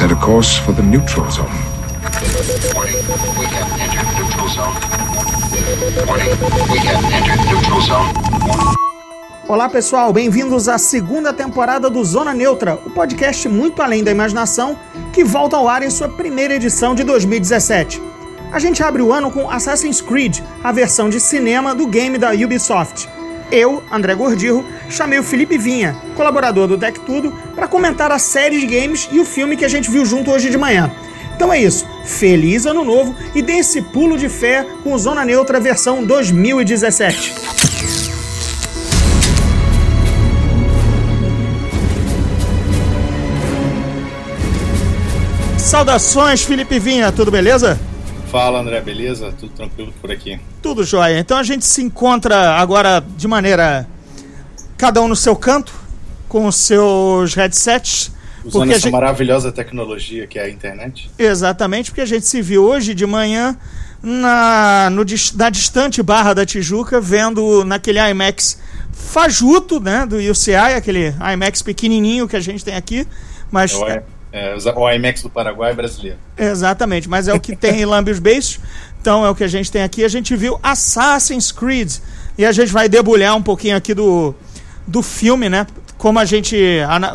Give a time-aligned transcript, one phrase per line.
[0.00, 1.44] Set a course for the neutral zone.
[2.74, 2.96] Warning,
[3.38, 4.74] we have entered neutral zone.
[6.08, 6.30] Warning,
[6.72, 8.08] we have entered neutral zone.
[9.46, 14.74] Olá pessoal, bem-vindos à segunda temporada do Zona Neutra, o podcast muito além da imaginação
[15.12, 18.00] que volta ao ar em sua primeira edição de 2017.
[18.50, 22.30] A gente abre o ano com Assassin's Creed, a versão de cinema do game da
[22.30, 23.06] Ubisoft.
[23.52, 28.60] Eu, André Gordirro, chamei o Felipe Vinha, colaborador do Deck Tudo, para comentar a série
[28.60, 30.90] de games e o filme que a gente viu junto hoje de manhã.
[31.34, 35.58] Então é isso, feliz ano novo e dê esse pulo de fé com Zona Neutra
[35.58, 37.34] versão 2017.
[45.56, 47.78] Saudações, Felipe Vinha, tudo beleza?
[48.30, 49.34] Fala André, beleza?
[49.38, 50.38] Tudo tranquilo por aqui?
[50.62, 51.18] Tudo jóia.
[51.18, 53.88] Então a gente se encontra agora de maneira.
[54.78, 55.74] cada um no seu canto,
[56.28, 58.12] com os seus headsets.
[58.44, 58.92] Usando essa gente...
[58.92, 61.10] maravilhosa tecnologia que é a internet.
[61.18, 63.58] Exatamente, porque a gente se viu hoje de manhã
[64.00, 68.60] na, no, na distante Barra da Tijuca, vendo naquele IMAX
[68.92, 73.06] fajuto, né, do UCI, aquele IMAX pequenininho que a gente tem aqui,
[73.50, 73.72] mas...
[73.72, 76.18] É, é, o IMAX do Paraguai brasileiro.
[76.36, 78.60] Exatamente, mas é o que tem em lambe os beijos,
[79.00, 80.04] então é o que a gente tem aqui.
[80.04, 81.96] A gente viu Assassin's Creed,
[82.38, 84.34] e a gente vai debulhar um pouquinho aqui do,
[84.86, 85.66] do filme, né,
[85.98, 86.56] como a gente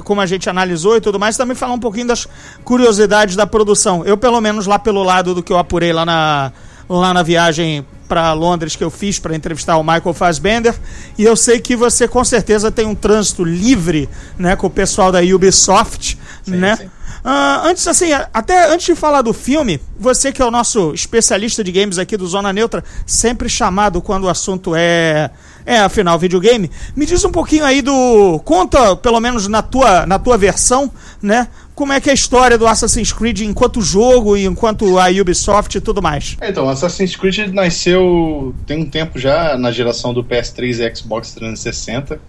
[0.03, 2.27] como a gente analisou e tudo mais, também falar um pouquinho das
[2.63, 4.05] curiosidades da produção.
[4.05, 6.51] Eu pelo menos lá pelo lado do que eu apurei lá na
[6.87, 10.75] lá na viagem para Londres que eu fiz para entrevistar o Michael Fassbender,
[11.17, 15.11] e eu sei que você com certeza tem um trânsito livre, né, com o pessoal
[15.11, 16.75] da Ubisoft, sim, né?
[16.75, 16.91] Sim.
[17.25, 21.63] Uh, antes, assim, até antes de falar do filme, você que é o nosso especialista
[21.63, 25.31] de games aqui do Zona Neutra, sempre chamado quando o assunto é
[25.65, 26.69] é, afinal, videogame.
[26.95, 28.39] Me diz um pouquinho aí do.
[28.45, 31.47] Conta, pelo menos na tua, na tua versão, né?
[31.73, 35.75] Como é que é a história do Assassin's Creed enquanto jogo e enquanto a Ubisoft
[35.75, 36.37] e tudo mais?
[36.39, 41.33] É, então, Assassin's Creed nasceu tem um tempo já na geração do PS3 e Xbox
[41.33, 42.21] 360.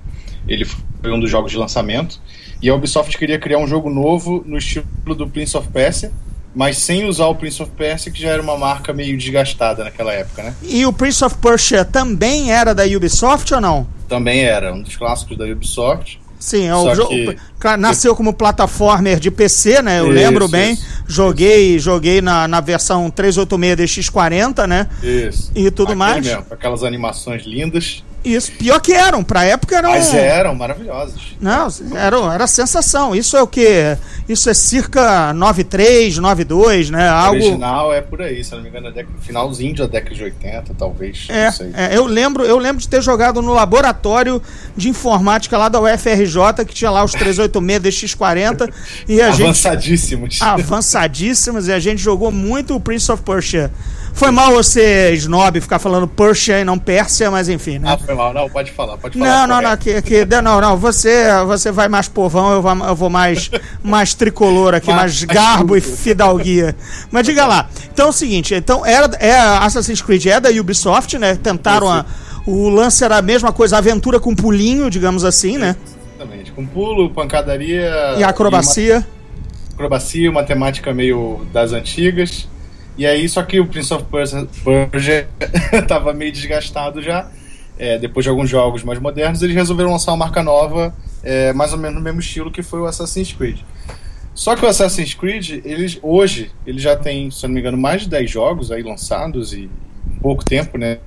[0.49, 2.19] Ele foi um dos jogos de lançamento.
[2.61, 6.11] E a Ubisoft queria criar um jogo novo no estilo do Prince of Persia
[6.56, 10.11] mas sem usar o Prince of Persia, que já era uma marca meio desgastada naquela
[10.15, 10.55] época, né?
[10.62, 13.87] E o Prince of Persia também era da Ubisoft ou não?
[14.09, 16.19] Também era, um dos clássicos da Ubisoft.
[16.39, 17.77] Sim, é o jogo que...
[17.77, 20.00] nasceu como plataformer de PC, né?
[20.00, 20.72] Eu isso, lembro bem.
[20.72, 24.89] Isso, joguei, joguei na, na versão 386 DX40, né?
[25.03, 25.50] Isso.
[25.55, 26.27] E tudo Aquele mais.
[26.27, 28.03] Mesmo, aquelas animações lindas.
[28.27, 29.91] Isso, pior que eram, pra época eram.
[29.91, 31.37] Mas eram maravilhosos.
[31.41, 33.15] Não, eram, era sensação.
[33.15, 33.97] Isso é o que?
[34.29, 37.09] Isso é circa 93, 92, né?
[37.09, 37.37] Algo...
[37.37, 40.25] O original é por aí, se não me engano, é década, finalzinho da década de
[40.25, 41.29] 80, talvez.
[41.29, 44.43] É, é, eu, lembro, eu lembro de ter jogado no laboratório
[44.77, 48.73] de informática lá da UFRJ, que tinha lá os 386 DX40.
[49.07, 50.35] e a Avançadíssimos.
[50.35, 53.71] Gente, avançadíssimos, e a gente jogou muito o Prince of Persia.
[54.16, 57.91] Foi mal você, snob, ficar falando Persia e não Pérsia, mas enfim, né?
[57.93, 58.32] Ah, foi mal.
[58.32, 59.47] Não, pode falar, pode falar.
[59.47, 62.97] Não, não, não, que, que, não, não, você, você vai mais povão, eu vou, eu
[62.97, 63.50] vou mais,
[63.82, 66.75] mais tricolor aqui, mais, mais garbo e fidalguia.
[67.10, 67.69] Mas diga lá.
[67.93, 71.37] Então é o seguinte, então era, é, Assassin's Creed é da Ubisoft, né?
[71.37, 72.06] Tentaram a,
[72.47, 75.77] o lance era a mesma coisa, aventura com pulinho, digamos assim, né?
[76.16, 78.15] Exatamente, com pulo, pancadaria...
[78.16, 78.94] E acrobacia.
[78.94, 79.04] E uma,
[79.75, 82.48] acrobacia, uma temática meio das antigas.
[82.97, 84.49] E aí, só que o Prince of Persia,
[84.91, 85.29] Persia
[85.87, 87.31] tava meio desgastado já.
[87.79, 91.73] É, depois de alguns jogos mais modernos, eles resolveram lançar uma marca nova, é, mais
[91.73, 93.59] ou menos no mesmo estilo que foi o Assassin's Creed.
[94.34, 98.03] Só que o Assassin's Creed, eles, hoje, ele já tem, se não me engano, mais
[98.03, 99.69] de 10 jogos aí lançados e
[100.23, 100.99] pouco tempo, né?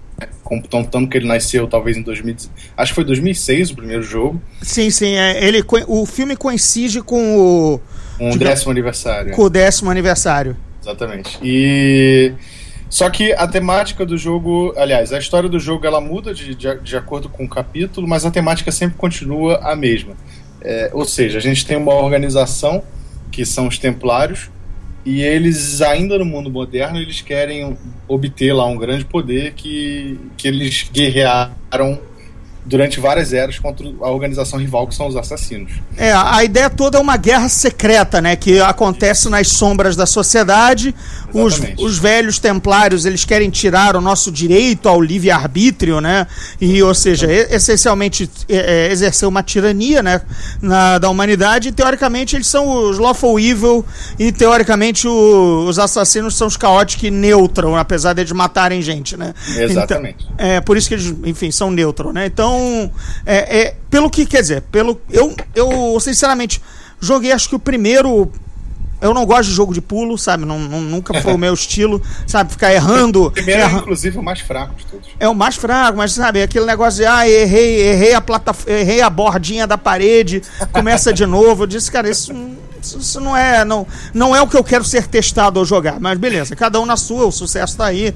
[0.43, 2.35] Contando que ele nasceu talvez em 2000,
[2.75, 4.41] acho que foi 2006 o primeiro jogo.
[4.61, 7.81] Sim, sim, é, ele, o filme coincide com o.
[8.19, 9.31] Um décimo aniversário.
[9.31, 10.57] Com o décimo aniversário.
[10.89, 11.37] Exatamente.
[11.43, 12.33] E
[12.89, 16.79] só que a temática do jogo, aliás, a história do jogo ela muda de, de,
[16.79, 20.15] de acordo com o capítulo, mas a temática sempre continua a mesma.
[20.61, 22.83] É, ou seja, a gente tem uma organização
[23.31, 24.49] que são os Templários
[25.05, 27.77] e eles ainda no mundo moderno eles querem
[28.07, 31.99] obter lá um grande poder que, que eles guerrearam
[32.65, 35.71] durante várias eras contra a organização rival que são os assassinos.
[35.97, 40.93] É, a ideia toda é uma guerra secreta, né, que acontece nas sombras da sociedade.
[41.33, 46.25] Os, os, velhos templários, eles querem tirar o nosso direito ao livre arbítrio, né?
[46.59, 50.21] E ou seja, essencialmente é, é, exercer uma tirania, né,
[50.59, 51.69] na, da humanidade.
[51.69, 53.85] E, teoricamente eles são os lawful evil
[54.17, 59.15] e teoricamente o, os assassinos são os caóticos e neutral, apesar de eles matarem gente,
[59.15, 59.33] né?
[59.55, 60.27] Exatamente.
[60.33, 62.25] Então, é por isso que eles, enfim, são neutral, né?
[62.25, 62.91] Então então,
[63.25, 66.61] é, é, pelo que quer dizer, pelo eu, eu sinceramente
[66.99, 68.31] joguei acho que o primeiro
[69.01, 70.43] eu não gosto de jogo de pulo, sabe?
[70.43, 72.51] Não, não- nunca foi o meu estilo, sabe?
[72.51, 73.27] Ficar errando.
[73.27, 75.07] O primeiro é, erra- inclusive, o mais fraco de todos.
[75.17, 79.01] é o mais fraco, mas sabe, aquele negócio de ah, errei, errei a plataf errei
[79.01, 80.41] a bordinha da parede,
[80.73, 81.63] começa de novo.
[81.63, 82.33] Eu disse, cara, isso,
[82.81, 85.99] isso isso não é, não, não é o que eu quero ser testado ao jogar.
[85.99, 88.13] Mas beleza, cada um na sua, o sucesso tá aí.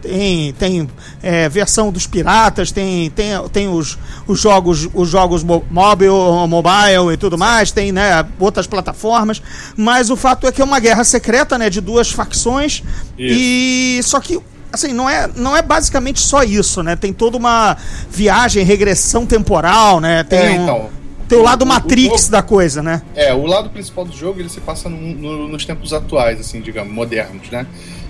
[0.00, 0.88] Tem, tem
[1.22, 6.10] é, versão dos piratas, tem, tem, tem os, os jogos, os jogos mo mobile,
[6.48, 9.42] mobile e tudo mais, tem né, outras plataformas.
[9.76, 12.82] Mas o fato é que é uma guerra secreta, né, de duas facções.
[13.18, 14.40] E só que
[14.74, 16.96] assim, não é, não é basicamente só isso, né?
[16.96, 17.76] Tem toda uma
[18.10, 20.24] viagem, regressão temporal, né?
[20.24, 20.90] Tem, É, um, então,
[21.28, 23.02] tem o lado o- o Matrix jogo- da coisa, né?
[23.14, 26.60] É, o lado principal do jogo ele se passa no- no- nos tempos atuais, assim,
[26.60, 27.66] digamos, modernos, né?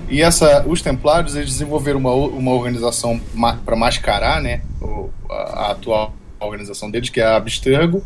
[0.08, 5.08] E essa, os Templários eles desenvolveram uma, o- uma organização ma para mascarar, né, o-
[5.30, 8.04] a, a atual organização deles, que é a Abstergo,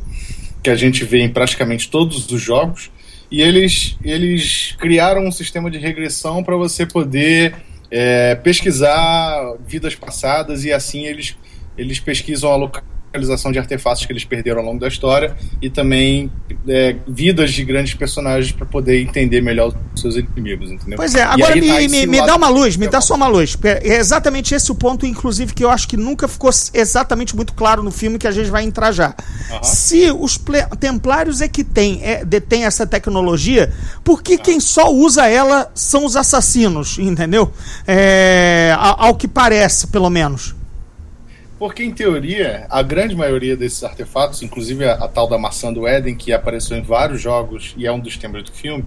[0.62, 2.90] que a gente vê em praticamente todos os jogos.
[3.30, 7.54] E eles, eles criaram um sistema de regressão para você poder
[7.90, 11.36] é, pesquisar vidas passadas e assim eles,
[11.76, 12.97] eles pesquisam a localização
[13.52, 16.30] de artefatos que eles perderam ao longo da história e também
[16.66, 20.96] é, vidas de grandes personagens para poder entender melhor os seus inimigos, entendeu?
[20.96, 23.26] Pois é, agora aí me, tá me, me dá uma luz, me dá só uma
[23.26, 23.56] luz.
[23.64, 27.82] É exatamente esse o ponto, inclusive, que eu acho que nunca ficou exatamente muito claro
[27.82, 29.14] no filme que a gente vai entrar já.
[29.50, 29.62] Aham.
[29.62, 30.38] Se os
[30.78, 33.72] templários é que tem, é, detém essa tecnologia,
[34.04, 37.52] por que quem só usa ela são os assassinos, entendeu?
[37.86, 40.57] É, ao que parece, pelo menos.
[41.58, 45.86] Porque, em teoria, a grande maioria desses artefatos, inclusive a, a tal da maçã do
[45.86, 48.84] Éden, que apareceu em vários jogos e é um dos temas do filme,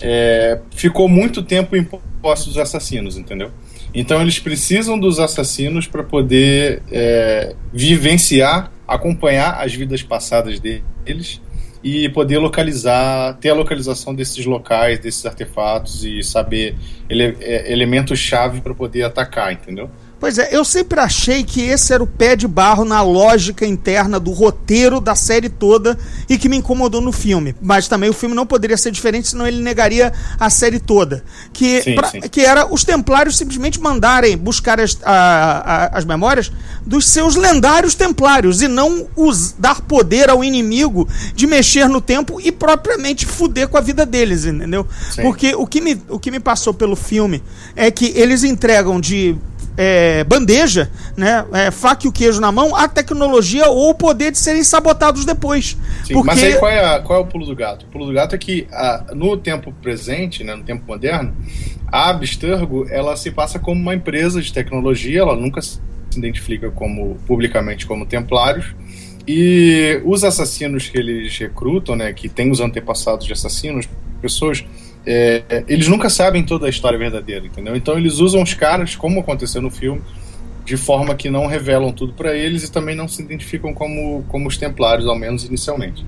[0.00, 1.82] é, ficou muito tempo em
[2.22, 3.50] posse dos assassinos, entendeu?
[3.92, 11.40] Então eles precisam dos assassinos para poder é, vivenciar, acompanhar as vidas passadas deles
[11.82, 16.76] e poder localizar, ter a localização desses locais, desses artefatos e saber
[17.08, 19.90] ele, é, elementos-chave para poder atacar, entendeu?
[20.20, 24.18] Pois é, eu sempre achei que esse era o pé de barro na lógica interna
[24.18, 25.96] do roteiro da série toda
[26.28, 27.54] e que me incomodou no filme.
[27.62, 31.22] Mas também o filme não poderia ser diferente, senão ele negaria a série toda.
[31.52, 32.20] Que, Sim, pra- sim.
[32.20, 35.62] que era os templários simplesmente mandarem buscar as, a-
[35.92, 36.50] a- as memórias
[36.84, 42.40] dos seus lendários templários e não os, dar poder ao inimigo de mexer no tempo
[42.40, 44.84] e propriamente fuder com a vida deles, entendeu?
[45.14, 45.22] Sim.
[45.22, 47.40] Porque o que, me, o que me passou pelo filme
[47.76, 49.36] é que eles entregam de
[49.80, 54.32] é, bandeja, né, é, faca e o queijo na mão, a tecnologia ou o poder
[54.32, 55.76] de serem sabotados depois.
[56.04, 57.84] Sim, Porque Mas aí qual é, a- qual é o pulo do gato?
[57.84, 61.32] O pulo do gato é que a- no tempo presente, né, no tempo moderno,
[61.86, 65.78] a Abstergo ela se passa como uma empresa de tecnologia, ela nunca se
[66.16, 68.74] identifica como publicamente como templários.
[69.26, 73.86] E os assassinos que eles recrutam, né, que têm os antepassados de assassinos,
[74.20, 74.64] pessoas,
[75.10, 77.74] é, eles nunca sabem toda a história verdadeira, entendeu?
[77.74, 80.02] Então eles usam os caras, como aconteceu no filme,
[80.66, 84.46] de forma que não revelam tudo pra eles e também não se identificam como, como
[84.46, 86.04] os templários, ao menos inicialmente.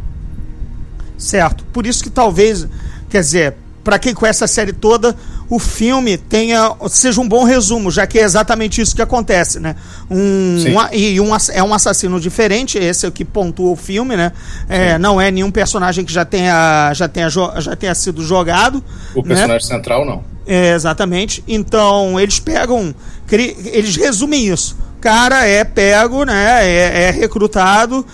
[1.16, 1.64] Certo.
[1.72, 2.68] Por isso que talvez,
[3.08, 5.16] quer dizer, pra quem conhece a série toda,
[5.50, 9.74] o filme tenha seja um bom resumo, já que é exatamente isso que acontece, né?
[10.08, 14.16] Um, um e um, é um assassino diferente, esse é o que pontua o filme,
[14.16, 14.32] né?
[14.68, 18.82] É, não é nenhum personagem que já tenha já tenha, já tenha sido jogado.
[19.14, 19.34] O né?
[19.34, 20.22] personagem central, não.
[20.46, 21.44] É, exatamente.
[21.46, 22.94] Então, eles pegam.
[23.30, 24.76] Eles resumem isso.
[25.00, 26.62] O cara é pego, né?
[26.62, 28.04] É, é recrutado,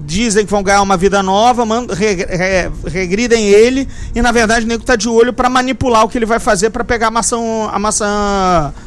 [0.00, 4.64] dizem que vão ganhar uma vida nova, mandam, re- re- regridem ele, e na verdade
[4.64, 7.10] o nego tá de olho para manipular o que ele vai fazer para pegar a
[7.10, 7.36] maçã,
[7.70, 8.06] a maçã,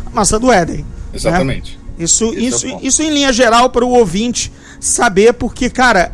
[0.04, 0.78] a maçã do Éden.
[0.78, 0.84] né?
[1.14, 1.80] Exatamente.
[2.00, 2.86] Isso, Esse é isso, ponto.
[2.88, 6.12] isso em linha geral para o ouvinte saber, porque, cara,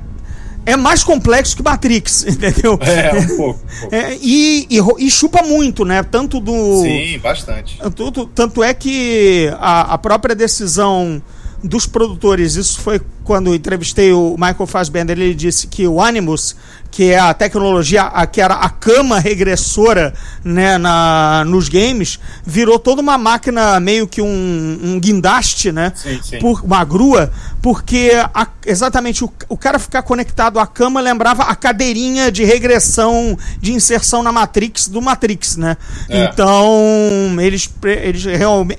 [0.71, 2.77] é mais complexo que Matrix, entendeu?
[2.81, 3.33] É, um pouco.
[3.33, 3.59] um pouco.
[3.91, 6.03] É, e, e e chupa muito, né?
[6.03, 6.81] Tanto do.
[6.81, 7.77] Sim, bastante.
[7.95, 11.21] Tanto, tanto é que a, a própria decisão
[11.63, 16.55] dos produtores, isso foi quando entrevistei o Michael Fassbender, ele disse que o Animus,
[16.91, 22.79] que é a tecnologia, a, que era a cama regressora né, na, nos games, virou
[22.79, 25.93] toda uma máquina, meio que um, um guindaste, né?
[25.95, 26.39] Sim, sim.
[26.39, 27.31] Por, uma grua,
[27.61, 33.37] porque a- exatamente o, o cara ficar conectado à cama lembrava a cadeirinha de regressão,
[33.61, 35.77] de inserção na Matrix do Matrix, né?
[36.09, 36.25] É.
[36.25, 36.71] Então,
[37.39, 38.23] eles, eles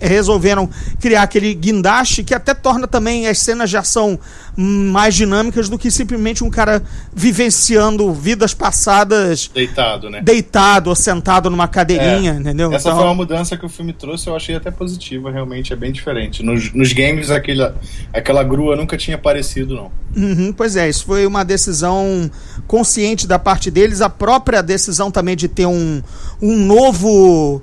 [0.01, 0.69] resolveram
[1.01, 4.19] criar aquele guindaste que até torna também as cenas de ação
[4.63, 6.83] mais dinâmicas do que simplesmente um cara
[7.15, 10.21] vivenciando vidas passadas Deitado, né?
[10.21, 12.73] deitado ou sentado numa cadeirinha, entendeu?
[12.73, 15.77] Essa Então- foi uma mudança que o filme trouxe, eu achei até positiva, realmente é
[15.77, 16.43] bem diferente.
[16.43, 17.75] Nos, nos games, aquela,
[18.13, 19.91] aquela grua nunca tinha aparecido, não.
[20.15, 22.31] Uhum, pois é, isso foi uma decisão
[22.67, 26.03] consciente da parte deles, a própria decisão também de ter um,
[26.43, 27.63] um novo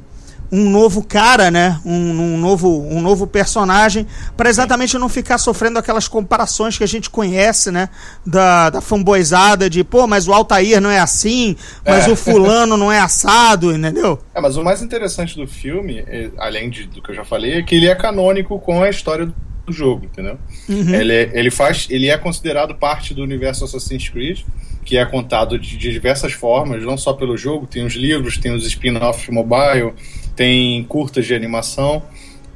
[0.51, 1.79] um novo cara, né?
[1.85, 1.91] Um,
[2.33, 7.09] um novo um novo personagem para exatamente não ficar sofrendo aquelas comparações que a gente
[7.09, 7.89] conhece, né?
[8.25, 12.11] Da, da fanboyzada de, pô, mas o Altair não é assim, mas É.
[12.11, 14.19] o fulano não é assado, entendeu?
[14.33, 16.05] É, mas o mais interessante do filme,
[16.37, 19.25] além de- do que eu já falei, é que ele é canônico com a história
[19.65, 20.37] do jogo, entendeu?
[20.69, 24.41] Ele, é- ele faz, ele é considerado parte do universo Assassin's Creed,
[24.85, 28.55] que é contado de, de diversas formas, não só pelo jogo, tem os livros, tem
[28.55, 29.93] os spin-offs mobile,
[30.37, 32.01] tem curtas de animação,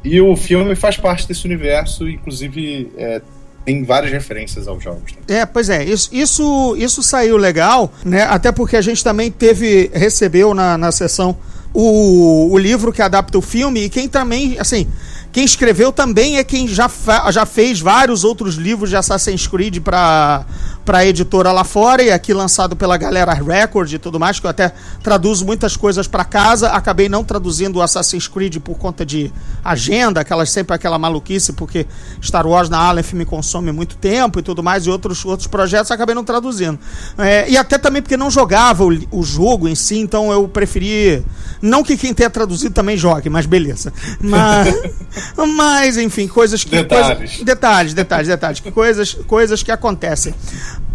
[0.04, 3.22] e o filme faz parte desse universo, inclusive é,
[3.66, 5.14] tem várias referências aos jogos.
[5.28, 8.24] É, pois é, isso, isso, isso saiu legal, né?
[8.24, 11.38] Até porque a gente também teve, recebeu na, na sessão
[11.74, 14.88] o, o livro que adapta o filme e quem também, assim,
[15.32, 16.90] quem escreveu também é quem já,
[17.32, 20.46] já fez vários outros livros de Assassin's Creed para
[20.86, 24.50] para editora lá fora e aqui lançado pela galera Record e tudo mais, que eu
[24.50, 24.74] até
[25.04, 26.70] traduzo muitas coisas para casa.
[26.70, 29.32] Acabei não traduzindo o Assassin's Creed por conta de
[29.64, 31.86] agenda, aquelas sempre aquela maluquice, porque
[32.22, 35.92] Star Wars na Aleph me consome muito tempo e tudo mais, e outros, outros projetos
[35.92, 36.80] acabei não traduzindo.
[37.18, 41.24] É, e até também porque não jogava o, o jogo em si, então eu preferi.
[41.62, 43.94] Não que quem tenha traduzido também jogue, mas beleza.
[44.20, 44.74] Mas,
[45.56, 46.72] mas enfim, coisas que.
[46.72, 47.18] Detalhes.
[47.32, 48.60] coisa- detalhes, detalhes, detalhes.
[48.60, 50.34] que Coisas, coisas que acontecem.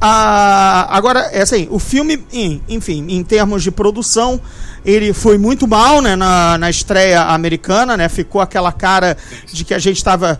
[0.00, 2.22] Ah, agora, é assim, o filme,
[2.68, 4.40] enfim, em termos de produção,
[4.84, 9.16] ele foi muito mal, né, na, na estreia americana, né, ficou aquela cara
[9.50, 10.38] de que a gente estava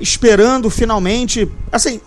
[0.00, 2.00] esperando finalmente, assim,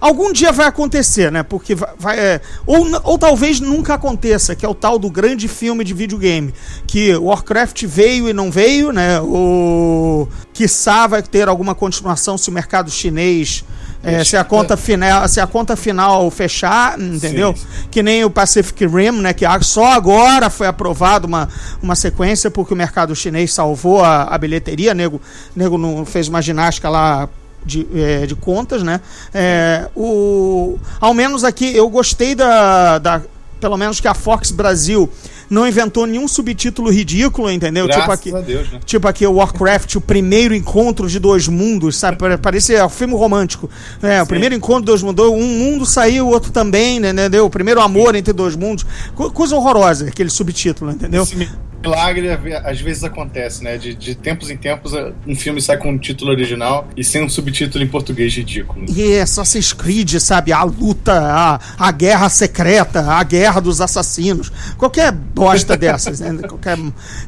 [0.00, 4.64] algum dia vai acontecer, né, porque vai, vai, é, ou, ou talvez nunca aconteça, que
[4.64, 6.52] é o tal do grande filme de videogame,
[6.86, 12.52] que Warcraft veio e não veio, né, ou quiçá vai ter alguma continuação se o
[12.52, 13.64] mercado chinês
[14.06, 17.56] é, se a conta final, se a conta final fechar, entendeu?
[17.56, 17.66] Sim.
[17.90, 19.32] Que nem o Pacific Rim, né?
[19.32, 21.48] Que só agora foi aprovado uma,
[21.82, 24.94] uma sequência porque o mercado chinês salvou a, a bilheteria.
[24.94, 25.20] Nego,
[25.56, 27.28] nego não fez uma ginástica lá
[27.66, 29.00] de, é, de contas, né?
[29.34, 33.20] É, o, ao menos aqui eu gostei da, da
[33.60, 35.10] pelo menos que a Fox Brasil
[35.48, 37.86] não inventou nenhum subtítulo ridículo, entendeu?
[37.86, 38.80] Graças tipo aqui, a Deus, né?
[38.84, 42.18] Tipo aqui o Warcraft, o primeiro encontro de dois mundos, sabe?
[42.18, 43.70] Pare- Parecia um filme romântico.
[44.02, 45.24] É, o primeiro encontro de dois mundos.
[45.26, 47.46] Um mundo saiu, o outro também, né, entendeu?
[47.46, 48.84] O primeiro amor entre dois mundos.
[49.14, 51.22] Co- coisa horrorosa, aquele subtítulo, entendeu?
[51.22, 51.48] Esse
[51.86, 52.28] milagre
[52.64, 53.78] às vezes acontece, né?
[53.78, 54.92] De, de tempos em tempos
[55.26, 58.84] um filme sai com um título original e sem um subtítulo em português ridículo.
[58.88, 60.52] E Assassin's Creed, sabe?
[60.52, 64.50] A luta, a, a guerra secreta, a guerra dos assassinos.
[64.76, 66.36] Qualquer bosta dessas, né?
[66.48, 66.78] Qualquer,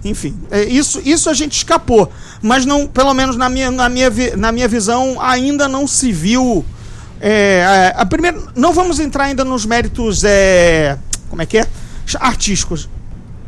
[0.05, 2.11] enfim, é, isso, isso a gente escapou.
[2.43, 6.65] Mas não, pelo menos na minha, na minha, na minha visão, ainda não se viu.
[7.21, 10.25] É, a, a primeira, não vamos entrar ainda nos méritos.
[10.25, 10.99] É,
[11.29, 11.67] como é que é?
[12.21, 12.88] Artísticos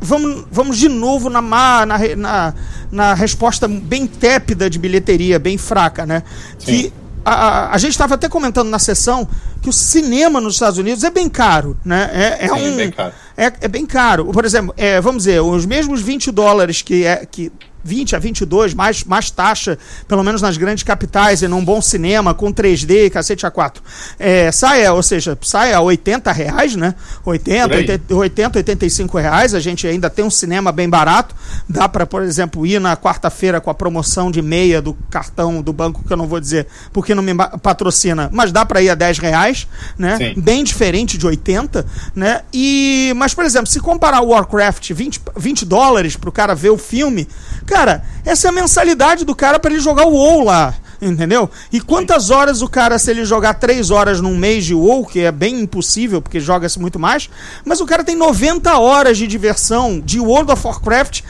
[0.00, 2.54] vamos, vamos de novo na, má, na, na,
[2.90, 6.22] na resposta bem tépida de bilheteria, bem fraca, né?
[6.58, 6.92] Que
[7.24, 9.28] a, a, a gente estava até comentando na sessão
[9.60, 12.10] que o cinema nos Estados Unidos é bem caro, né?
[12.12, 13.12] É, é Sim, um, bem caro.
[13.36, 14.26] É, é bem caro.
[14.26, 17.52] Por exemplo, é, vamos dizer, os mesmos 20 dólares que é que
[17.82, 22.34] 20 a 22, mais, mais taxa, pelo menos nas grandes capitais, e num bom cinema,
[22.34, 23.76] com 3D, cacete A4.
[24.18, 26.94] É, sai, ou seja, sai a 80 reais, né?
[27.24, 27.80] 80, Por aí.
[27.80, 29.54] 80, 80, 85 reais.
[29.54, 31.34] A gente ainda tem um cinema bem barato.
[31.68, 35.72] Dá para, por exemplo, ir na quarta-feira com a promoção de meia do cartão do
[35.72, 38.94] banco, que eu não vou dizer porque não me patrocina, mas dá para ir a
[38.94, 39.66] 10 reais,
[39.98, 40.16] né?
[40.16, 40.40] Sim.
[40.40, 42.42] Bem diferente de 80, né?
[42.52, 46.78] E, mas, por exemplo, se comparar o Warcraft 20, 20 dólares pro cara ver o
[46.78, 47.28] filme,
[47.70, 50.74] cara, essa é a mensalidade do cara para ele jogar o WoW lá.
[51.00, 51.48] Entendeu?
[51.72, 55.20] E quantas horas o cara, se ele jogar 3 horas num mês de WoW, que
[55.20, 57.30] é bem impossível, porque joga-se muito mais,
[57.64, 61.22] mas o cara tem 90 horas de diversão de World of Warcraft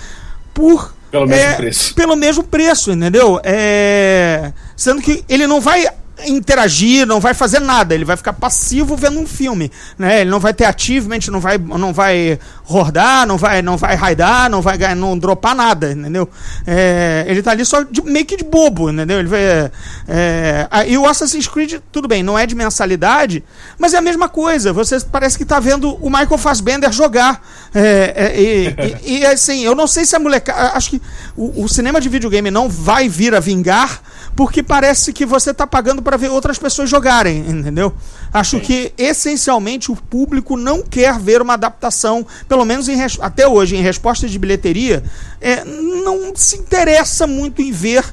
[0.53, 1.95] por Pelo mesmo é, preço.
[1.95, 3.41] Pelo mesmo preço, entendeu?
[3.45, 5.87] É, sendo que ele não vai
[6.27, 10.21] interagir, não vai fazer nada, ele vai ficar passivo vendo um filme, né?
[10.23, 14.49] Ele não vai ter achievement, não vai, não vai rodar, não vai, não vai raidar,
[14.51, 16.29] não vai não dropar nada, entendeu?
[16.67, 19.19] É, ele tá ali só de, meio que de bobo, entendeu?
[19.19, 19.43] Ele vai,
[20.09, 23.45] é, e o Assassin's Creed, tudo bem, não é de mensalidade,
[23.79, 24.73] mas é a mesma coisa.
[24.73, 27.43] Você parece que tá vendo o Michael Fassbender jogar.
[27.75, 28.67] É, é, e,
[29.07, 30.71] e- e, assim, eu não sei se a molecada.
[30.77, 31.03] Acho que
[31.37, 34.01] o, o cinema de videogame não vai vir a vingar,
[34.37, 37.93] porque parece que você tá pagando para ver outras pessoas jogarem, entendeu?
[38.33, 38.63] Acho Sim.
[38.63, 43.83] que essencialmente o público não quer ver uma adaptação, pelo menos res- até hoje, em
[43.83, 45.03] resposta de bilheteria,
[45.41, 48.05] é, não se interessa muito em ver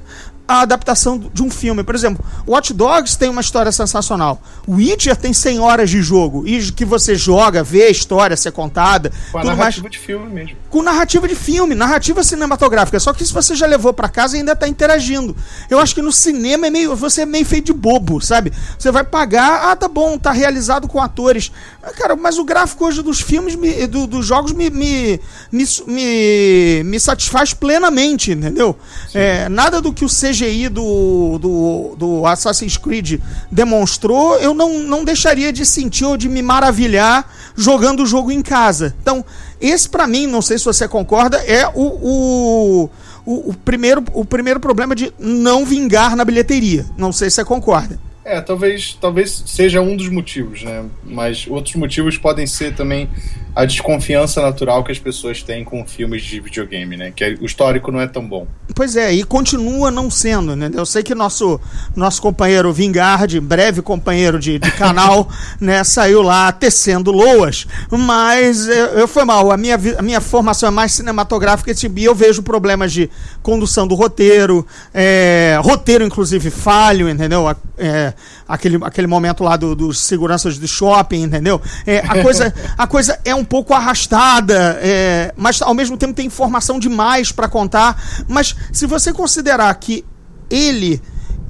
[0.47, 1.83] a adaptação de um filme.
[1.83, 4.41] Por exemplo, Watch Dogs tem uma história sensacional.
[4.67, 9.11] Witcher tem 100 horas de jogo e que você joga, vê a história ser contada,
[9.31, 10.55] Com a tudo mais narrativa de filme mesmo.
[10.69, 12.99] com narrativa de filme, narrativa cinematográfica.
[12.99, 15.35] Só que se você já levou pra casa ainda tá interagindo.
[15.69, 18.53] Eu acho que no cinema é meio, você é meio feio de bobo, sabe?
[18.77, 21.51] Você vai pagar, ah, tá bom, tá realizado com atores.
[21.83, 25.19] Ah, Cara, mas o gráfico hoje dos filmes, me- do- dos jogos me, me,
[25.51, 28.77] me, me, satisfaz plenamente, entendeu?
[29.13, 33.19] É, nada do que o CGI do, do, do Assassin's Creed
[33.51, 38.41] demonstrou, eu não, não deixaria de sentir ou de me maravilhar jogando o jogo em
[38.41, 38.95] casa.
[39.01, 39.25] Então,
[39.59, 42.89] esse pra mim, não sei se você concorda, é o, o,
[43.25, 46.85] o, o primeiro, o primeiro problema de não vingar na bilheteria.
[46.97, 47.99] Não sei se você concorda.
[48.23, 50.83] É, talvez, talvez seja um dos motivos, né?
[51.03, 53.09] Mas outros motivos podem ser também
[53.57, 57.11] a desconfiança natural que as pessoas têm com filmes de videogame, né?
[57.15, 58.45] Que é- o histórico não é tão bom.
[58.75, 60.69] Pois é, e continua não sendo, né?
[60.73, 61.59] Eu sei que nosso,
[61.95, 65.27] nosso companheiro Vingard, breve companheiro de, de canal,
[65.59, 69.51] né, saiu lá tecendo loas, mas eu, eu foi mal.
[69.51, 73.09] A minha, a minha formação é mais cinematográfica e eu vejo problemas de
[73.41, 77.49] condução do roteiro, é, roteiro, inclusive, falho, entendeu?
[77.77, 78.13] É,
[78.47, 81.61] aquele, aquele momento lá do- dos seguranças do shopping, entendeu?
[81.85, 86.27] É, a, coisa, a coisa é um pouco arrastada, é, mas ao mesmo tempo tem
[86.27, 88.25] informação demais pra contar.
[88.27, 90.05] Mas se você considerar que
[90.49, 91.01] ele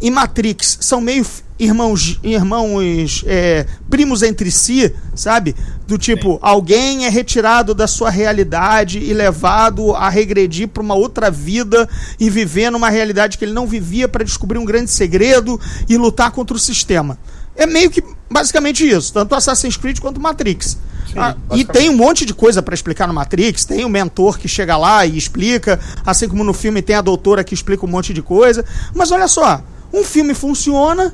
[0.01, 1.25] e Matrix são meio
[1.59, 5.55] irmãos, irmãos é, primos entre si, sabe?
[5.87, 11.31] Do tipo, alguém é retirado da sua realidade e levado a regredir para uma outra
[11.31, 11.89] vida
[12.19, 16.31] e viver numa realidade que ele não vivia para descobrir um grande segredo e lutar
[16.31, 17.17] contra o sistema.
[17.55, 20.77] É meio que basicamente isso, tanto Assassin's Creed quanto Matrix.
[21.17, 24.47] Ah, e tem um monte de coisa pra explicar no Matrix, tem o mentor que
[24.47, 28.13] chega lá e explica, assim como no filme tem a doutora que explica um monte
[28.13, 28.63] de coisa.
[28.93, 29.61] Mas olha só,
[29.93, 31.13] um filme funciona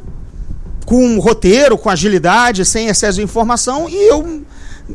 [0.85, 4.43] com um roteiro, com agilidade, sem excesso de informação, e eu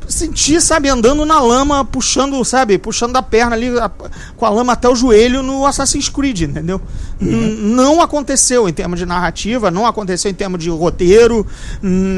[0.08, 3.90] senti, sabe, andando na lama, puxando, sabe, puxando da perna ali, a-
[4.36, 6.80] com a lama até o joelho no Assassin's Creed, entendeu?
[7.20, 11.46] N- Não aconteceu em termos de narrativa, não aconteceu em termos de roteiro,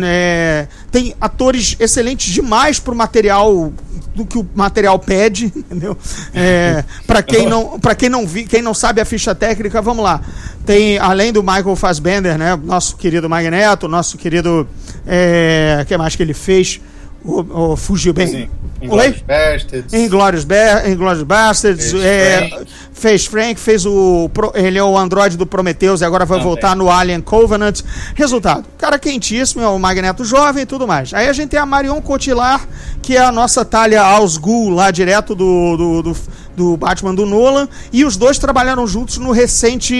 [0.02, 3.72] é, tem atores excelentes demais pro material
[4.14, 5.96] do que o material pede, entendeu?
[6.34, 10.04] É, para quem não, para quem não vi, quem não sabe a ficha técnica, vamos
[10.04, 10.20] lá.
[10.66, 14.68] Tem além do Michael Fassbender, né, nosso querido Magneto, nosso querido,
[15.06, 16.80] é, que mais que ele fez?
[17.24, 18.26] O, o- fugiu bem.
[18.26, 18.48] Sim.
[18.82, 18.86] Oi?
[18.86, 19.92] Inglourious Basterds.
[19.92, 22.66] Inglourious, Ba Inglourious Bastards, Fez é, Frank.
[22.94, 24.30] fez Frank, fez o.
[24.54, 26.50] Ele é o androide do Prometheus e agora vai Também.
[26.54, 27.82] voltar no Alien Covenant.
[28.14, 31.12] Resultado: cara quentíssimo, é o Magneto jovem e tudo mais.
[31.12, 32.64] Aí a gente tem a Marion Cotillard,
[33.02, 36.16] que é a nossa talha Osgood lá direto do, do, do,
[36.56, 37.68] do Batman do Nolan.
[37.92, 39.94] E os dois trabalharam juntos no recente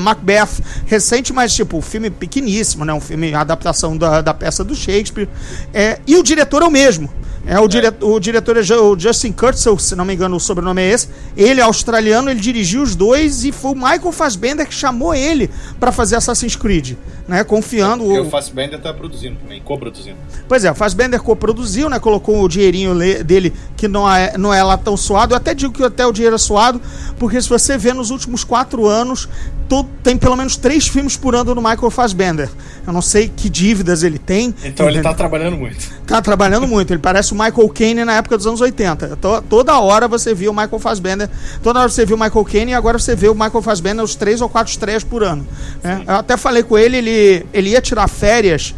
[0.00, 0.62] Macbeth.
[0.86, 2.92] Recente, mas tipo, filme pequeníssimo, né?
[2.92, 5.28] Um filme, adaptação da, da peça do Shakespeare.
[5.72, 7.10] É, e o diretor é o mesmo.
[7.46, 10.82] É, o, dire o diretor é o Justin Kurtzel, se não me engano o sobrenome
[10.82, 11.08] é esse.
[11.36, 15.48] Ele é australiano, ele dirigiu os dois e foi o Michael Fassbender que chamou ele
[15.78, 16.94] pra fazer Assassin's Creed,
[17.28, 17.44] né?
[17.44, 20.16] Confiando Porque o, o Fassbender tá produzindo também, co-produzindo.
[20.48, 22.00] Pois é, o Fassbender coproduziu, né?
[22.00, 25.32] Colocou o dinheirinho le- dele, que não é, não é lá tão suado.
[25.32, 26.80] Eu até digo que até o dinheiro é suado,
[27.18, 29.28] porque se você vê nos últimos quatro anos,
[29.68, 32.50] to- tem pelo menos três filmes por ano do Michael Fassbender.
[32.84, 34.54] Eu não sei que dívidas ele tem.
[34.64, 35.02] Então ele entendeu?
[35.02, 35.94] tá trabalhando muito.
[36.06, 36.92] Tá trabalhando muito.
[36.92, 39.16] Ele parece o Michael Caine na época dos anos 80.
[39.16, 41.28] To- toda hora você viu o Michael Fassbender.
[41.62, 44.14] Toda hora você viu o Michael Caine e agora você vê o Michael Fassbender os
[44.14, 45.46] três ou quatro estreias por ano.
[45.82, 46.02] né?
[46.06, 48.74] Eu até falei com ele, ele, ele ia tirar férias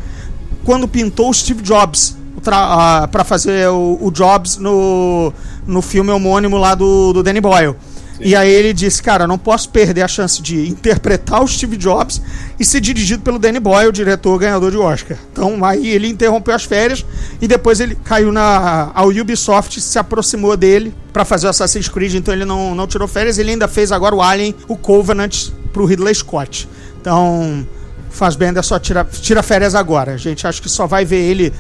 [0.65, 5.33] quando pintou o Steve Jobs para fazer o, o Jobs no,
[5.67, 7.75] no filme homônimo lá do, do Danny Boyle.
[8.21, 12.21] E aí ele disse, cara, não posso perder a chance de interpretar o Steve Jobs
[12.59, 15.17] e ser dirigido pelo Danny Boyle, o diretor ganhador de Oscar.
[15.33, 17.05] Então aí ele interrompeu as férias
[17.41, 22.15] e depois ele caiu na a Ubisoft se aproximou dele para fazer o Assassin's Creed,
[22.15, 25.85] então ele não, não tirou férias, ele ainda fez agora o Alien, o Covenant pro
[25.85, 26.69] Ridley Scott.
[27.01, 27.67] Então,
[28.11, 30.15] Fassbender só tira, tira férias agora.
[30.15, 31.53] A gente acha que só vai ver ele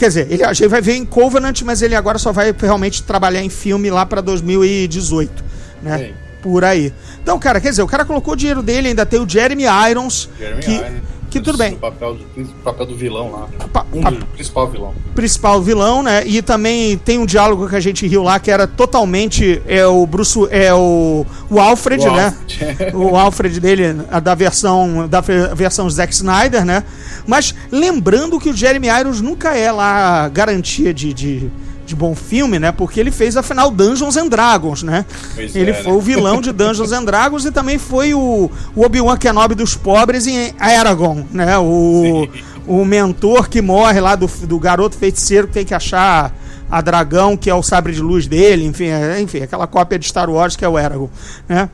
[0.00, 3.02] Quer dizer, ele, a gente vai ver em Covenant, mas ele agora só vai realmente
[3.02, 5.44] trabalhar em filme lá pra 2018,
[5.82, 5.98] né?
[5.98, 6.12] Sim.
[6.42, 6.92] Por aí.
[7.22, 10.28] Então, cara, quer dizer, o cara colocou o dinheiro dele, ainda tem o Jeremy Irons,
[10.38, 10.92] Jeremy que, Irons.
[11.30, 11.74] Que tudo bem.
[11.74, 13.46] O papel, do- papel do vilão lá.
[13.72, 14.94] Pa- Um pa- principal vilão.
[15.14, 16.26] principal vilão, né?
[16.26, 20.04] E também tem um diálogo que a gente riu lá que era totalmente é o
[20.08, 22.34] Bruce é o, o Alfred, O né?
[22.34, 22.96] Alfred.
[22.96, 26.82] o Alfred dele a da versão da versão Zack Snyder, né?
[27.26, 31.50] Mas lembrando que o Jeremy Irons nunca é lá garantia de, de,
[31.90, 32.70] de bom filme, né?
[32.70, 35.04] Porque ele fez afinal Dungeons and Dragons, né?
[35.34, 35.98] Pois ele é, foi né?
[35.98, 40.26] o vilão de Dungeons and Dragons e também foi o, o Obi-Wan Kenobi dos pobres
[40.26, 41.58] em Aragorn, né?
[41.58, 42.28] O,
[42.66, 46.32] o mentor que morre lá do, do garoto feiticeiro que tem que achar
[46.70, 50.06] a dragão, que é o sabre de luz dele, enfim, é- enfim, aquela cópia de
[50.06, 51.12] Star Wars que é o Aragorn,
[51.48, 51.68] né?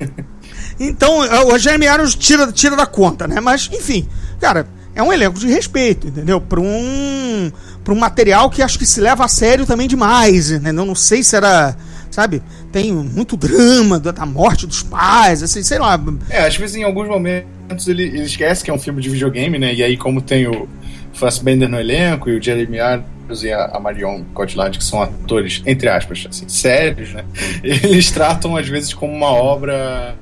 [0.78, 3.38] Então, é, o Jeremy Irons tira, tira da conta, né?
[3.38, 4.08] Mas, enfim,
[4.40, 6.40] cara, é um elenco de respeito, entendeu?
[6.40, 7.52] Para um,
[7.84, 10.84] pra um material que acho que se leva a sério também demais, entendeu?
[10.84, 11.76] Não sei se era,
[12.10, 12.42] sabe?
[12.72, 16.00] Tem muito drama da, da morte dos pais, assim, sei lá.
[16.28, 19.58] É, às vezes em alguns momentos ele, ele esquece que é um filme de videogame,
[19.58, 19.74] né?
[19.74, 20.68] E aí, como tem o
[21.12, 25.62] Fassbender no elenco e o Jeremy Irons e a, a Marion Cotillard, que são atores,
[25.66, 27.24] entre aspas, assim, sérios, né?
[27.62, 30.14] Eles tratam às vezes como uma obra.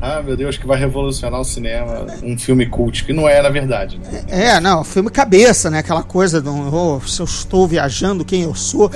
[0.00, 3.48] Ah, meu Deus, que vai revolucionar o cinema, um filme cult, que não é na
[3.48, 4.24] verdade, né?
[4.28, 5.78] É, não, filme cabeça, né?
[5.78, 8.90] Aquela coisa do oh, se eu estou viajando, quem eu sou.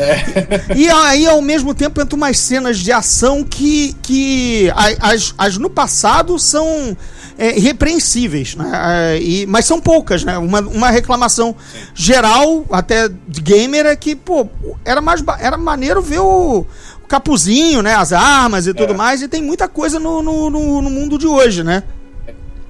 [0.77, 5.71] E aí, ao mesmo tempo, entra umas cenas de ação que, que as, as no
[5.71, 6.97] passado são
[7.39, 8.71] é, irrepreensíveis, né?
[9.15, 10.37] É, e, mas são poucas, né?
[10.37, 11.57] Uma, uma reclamação
[11.95, 14.47] geral, até de gamer, é que, pô,
[14.85, 16.67] era, mais, era maneiro ver o
[17.11, 17.95] capuzinho, né?
[17.95, 18.97] As armas e tudo É.
[18.97, 21.83] mais, e tem muita coisa no, no, no- no mundo de hoje, né?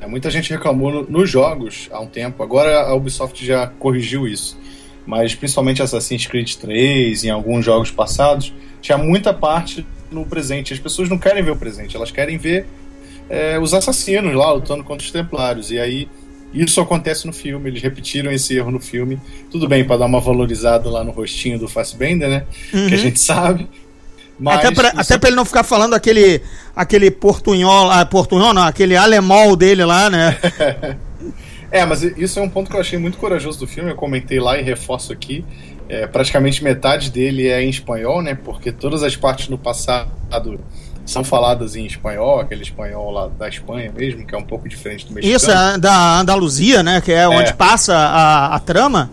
[0.00, 4.26] É, Muita gente reclamou no- nos jogos há um tempo, agora a Ubisoft já corrigiu
[4.26, 4.58] isso.
[5.06, 10.72] Mas principalmente Assassin's Creed 3, em alguns jogos passados, tinha muita parte no presente.
[10.72, 12.66] As pessoas não querem ver o presente, elas querem ver
[13.28, 15.70] é, os assassinos lá lutando contra os templários.
[15.70, 16.08] E aí
[16.52, 19.20] isso acontece no filme, eles repetiram esse erro no filme.
[19.50, 22.44] Tudo bem, para dar uma valorizada lá no rostinho do Fassbender, né?
[22.70, 23.68] Que a gente sabe.
[24.40, 26.40] Mas Até pra, até pra ele não ficar falando aquele,
[26.74, 30.36] aquele portunhol, ah, portunhol não, aquele alemol dele lá, né?
[31.72, 34.40] É, mas isso é um ponto que eu achei muito corajoso do filme, eu comentei
[34.40, 35.44] lá e reforço aqui.
[35.88, 38.34] É, praticamente metade dele é em espanhol, né?
[38.34, 40.10] Porque todas as partes no passado
[41.06, 45.06] são faladas em espanhol, aquele espanhol lá da Espanha mesmo, que é um pouco diferente
[45.06, 45.36] do mexicano.
[45.36, 47.00] Isso, é da Andaluzia, né?
[47.00, 49.10] Que é, onde passa a, a trama.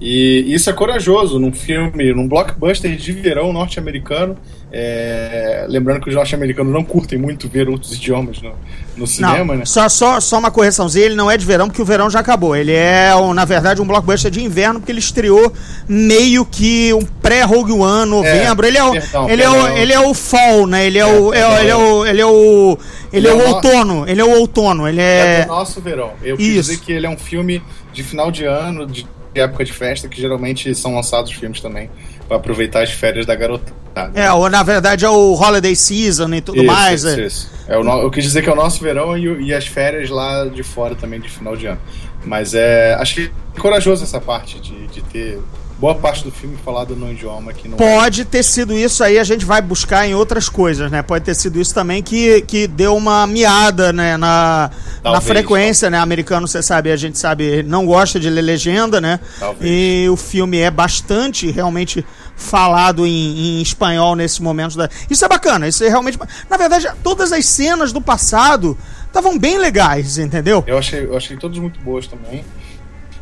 [0.00, 4.36] E isso é corajoso num filme, num blockbuster de verão norte-americano.
[4.76, 8.52] É, lembrando que os norte-americanos não curtem muito ver outros idiomas no,
[8.96, 9.64] no cinema, não, né?
[9.64, 12.56] só, só, só uma correçãozinha, ele não é de verão, porque o verão já acabou.
[12.56, 15.52] Ele é, na verdade, um blockbuster de inverno, porque ele estreou
[15.88, 18.66] meio que um pré-Rogue One, novembro.
[18.66, 19.76] É, ele, é o, perdão, ele, é o, perdão.
[19.76, 20.86] ele é o fall, né?
[20.88, 21.58] Ele é, o, é, o- perdão.
[21.60, 22.06] ele é o.
[22.06, 22.78] Ele é o.
[23.12, 24.08] Ele é o é outono.
[24.08, 24.88] Ele é o outono.
[24.88, 25.42] Ele É é.
[25.42, 26.10] do nosso verão.
[26.20, 26.70] Eu quis Isso.
[26.70, 30.20] dizer que ele é um filme de final de ano, de época de festa, que
[30.20, 31.90] geralmente são lançados filmes também
[32.28, 34.18] para aproveitar as férias da garotada.
[34.18, 37.04] É, ou na verdade é o Holiday Season e tudo Isso, mais.
[37.04, 37.26] isso, é.
[37.26, 37.50] isso.
[37.68, 40.10] É o no- Eu quis dizer que é o nosso verão e, e as férias
[40.10, 41.80] lá de fora também de final de ano.
[42.24, 42.94] Mas é.
[42.94, 45.38] Achei corajoso essa parte de, de ter
[45.78, 47.76] boa parte do filme falado num idioma que não.
[47.76, 51.02] Pode ter sido isso aí, a gente vai buscar em outras coisas, né?
[51.02, 54.16] Pode ter sido isso também que, que deu uma miada, né?
[54.16, 54.70] Na,
[55.02, 55.98] na Talvez, frequência, né?
[55.98, 59.20] Americano, você sabe, a gente sabe, não gosta de ler legenda, né?
[59.38, 59.64] Talvez.
[59.64, 62.04] E o filme é bastante realmente
[62.36, 64.76] falado em, em espanhol nesse momento.
[64.76, 64.88] Da...
[65.10, 66.18] Isso é bacana, isso é realmente.
[66.48, 70.64] Na verdade, todas as cenas do passado estavam bem legais, entendeu?
[70.66, 72.44] Eu achei, eu achei todos muito boas também.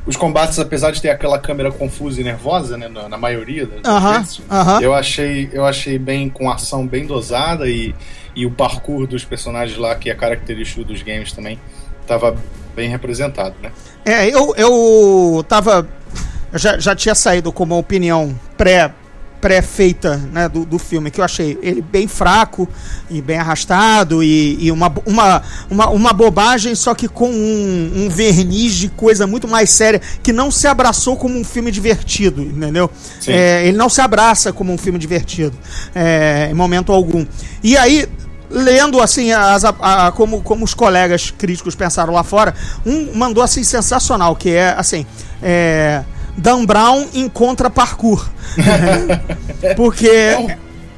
[0.04, 3.84] Os combates, apesar de ter aquela câmera confusa e nervosa, né, na, na maioria das
[3.84, 4.80] Aham, vezes, aham.
[4.80, 7.94] eu achei, eu achei bem com ação bem dosada e,
[8.34, 11.56] e o parkour dos personagens lá, que é característico dos games também,
[12.00, 12.36] estava
[12.74, 13.70] bem representado, né?
[14.04, 15.88] É, eu, eu tava.
[16.52, 18.92] Eu já, já tinha saído com uma opinião pré
[19.42, 22.68] pré-feita né, do, do filme, que eu achei ele bem fraco
[23.10, 28.08] e bem arrastado e, e uma, uma, uma, uma bobagem, só que com um, um
[28.08, 32.88] verniz de coisa muito mais séria, que não se abraçou como um filme divertido, entendeu?
[33.26, 35.58] É, ele não se abraça como um filme divertido,
[35.92, 37.26] é, em momento algum.
[37.64, 38.06] E aí,
[38.48, 42.54] lendo assim as, a- a- como, como os colegas críticos pensaram lá fora,
[42.86, 45.04] um mandou assim sensacional, que é assim,
[45.42, 46.04] é,
[46.36, 48.28] Dan Brown encontra parkour.
[49.76, 50.48] Porque É um,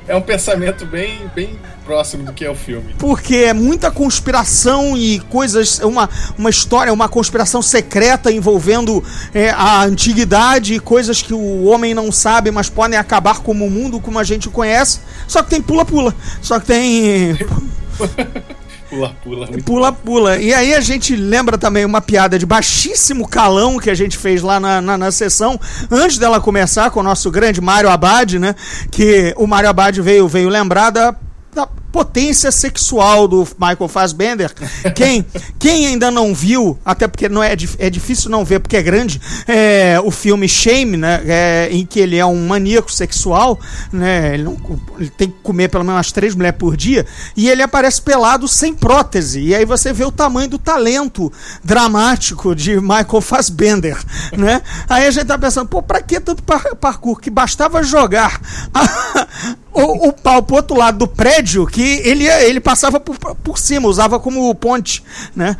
[0.08, 2.94] é um pensamento bem, bem próximo do que é o filme.
[2.98, 9.84] porque é muita conspiração e coisas, uma, uma história, uma conspiração secreta envolvendo é, a
[9.84, 14.18] antiguidade e coisas que o homem não sabe, mas podem acabar como o mundo como
[14.18, 15.00] a gente conhece.
[15.28, 16.14] Só que tem pula-pula.
[16.40, 17.38] Só que tem
[18.88, 19.46] Pula, pula.
[19.46, 20.36] muito Pula, pula.
[20.38, 24.42] E aí a gente lembra também uma piada de baixíssimo calão que a gente fez
[24.42, 25.58] lá na, na, na sessão,
[25.90, 28.54] antes dela começar com o nosso grande Mário Abad, né?
[28.90, 31.14] Que o Mário Abad veio, veio lembrar da
[31.94, 34.52] potência sexual do Michael Fassbender.
[34.96, 35.24] Quem,
[35.60, 39.20] quem ainda não viu, até porque não é, é difícil não ver porque é grande,
[39.46, 43.58] é, o filme Shame, né, é, em que ele é um maníaco sexual,
[43.92, 44.56] né, ele, não,
[44.98, 48.74] ele tem que comer pelo menos três mulheres por dia, e ele aparece pelado sem
[48.74, 49.40] prótese.
[49.40, 53.98] E aí você vê o tamanho do talento dramático de Michael Fassbender,
[54.36, 54.62] né?
[54.88, 57.20] Aí a gente tá pensando, pô, pra que tanto par parkour?
[57.20, 58.40] Que bastava jogar
[58.72, 63.58] a, o, o pau pro outro lado do prédio que ele, ele passava por, por
[63.58, 65.02] cima, usava como ponte,
[65.34, 65.56] né?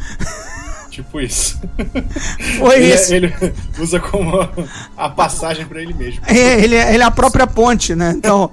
[0.90, 1.58] Tipo isso.
[2.58, 3.12] Foi ele, isso.
[3.12, 3.34] ele
[3.80, 4.48] usa como
[4.96, 6.20] a passagem pra ele mesmo.
[6.24, 8.12] É, ele, é- ele é a própria ponte, né?
[8.16, 8.52] Então.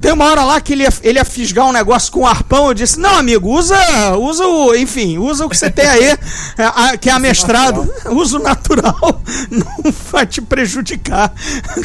[0.00, 2.66] Tem uma hora lá que ele ia, ele ia fisgar um negócio com um arpão.
[2.66, 3.78] Eu disse: Não, amigo, usa,
[4.16, 4.74] usa o.
[4.74, 6.18] Enfim, usa o que você tem aí, é,
[6.58, 7.88] a- que é amestrado.
[8.10, 9.22] Usa o natural.
[9.48, 11.32] Não vai te prejudicar.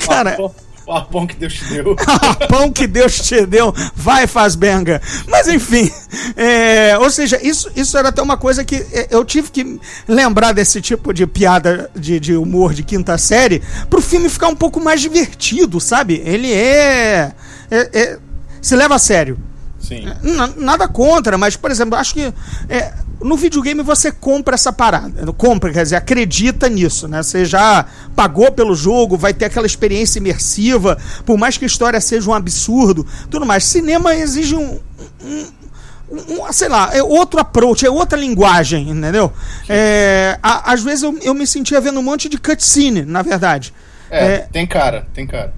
[0.07, 0.37] Cara.
[0.89, 1.95] O arpão- o arpão que Deus te deu.
[2.47, 5.01] Pão que Deus te deu, vai faz benga.
[5.27, 5.91] Mas enfim,
[6.35, 10.53] é, ou seja, isso, isso era até uma coisa que é, eu tive que lembrar
[10.53, 14.79] desse tipo de piada de, de humor de quinta série pro filme ficar um pouco
[14.79, 16.21] mais divertido, sabe?
[16.25, 17.33] Ele é,
[17.69, 18.19] é- é-
[18.61, 19.37] se leva a sério.
[19.79, 20.05] Sim.
[20.21, 22.33] Na- nada contra, mas, por exemplo, acho que
[22.69, 25.31] é, no videogame você compra essa parada.
[25.33, 27.23] Compra, quer dizer, acredita nisso, né?
[27.23, 31.99] Você já pagou pelo jogo, vai ter aquela experiência imersiva, por mais que a história
[31.99, 33.63] seja um absurdo, tudo mais.
[33.65, 34.79] Cinema exige um.
[35.23, 35.47] um-
[36.09, 39.31] um- sei lá, é outro approach, é outra linguagem, entendeu?
[39.67, 43.73] É, a- às vezes eu, eu me sentia vendo um monte de cutscene, na verdade.
[44.09, 45.53] É, É, tem cara, tem cara.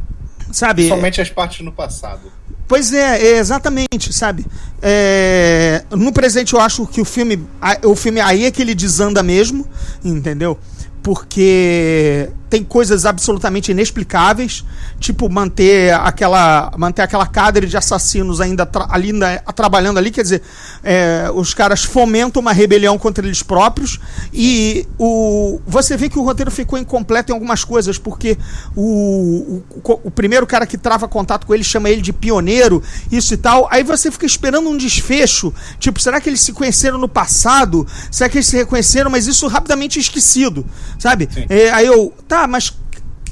[0.52, 0.88] sabe?
[0.88, 2.32] Somente as partes no passado.
[2.69, 4.45] Pois é, é, exatamente, sabe?
[4.79, 7.43] É, no presente eu acho que o filme,
[7.84, 9.67] o filme aí é que ele desanda mesmo,
[10.05, 10.55] entendeu?
[11.01, 14.65] Porque tem coisas absolutamente inexplicáveis,
[14.99, 20.23] tipo manter aquela manter aquela cadre de assassinos ainda, tra- ali, ainda trabalhando ali, quer
[20.23, 20.41] dizer,
[20.83, 23.99] é, os caras fomentam uma rebelião contra eles próprios
[24.33, 28.38] e o você vê que o roteiro ficou incompleto em algumas coisas, porque
[28.75, 32.81] o, o, o primeiro cara que trava contato com ele chama ele de pioneiro,
[33.12, 33.67] isso e tal.
[33.71, 37.85] Aí você fica esperando um desfecho, tipo, será que eles se conheceram no passado?
[38.09, 39.12] Será que eles se reconheceram?
[39.12, 40.65] Mas isso rapidamente é esquecido,
[40.97, 41.27] sabe?
[41.49, 42.73] É, aí eu, tá, mas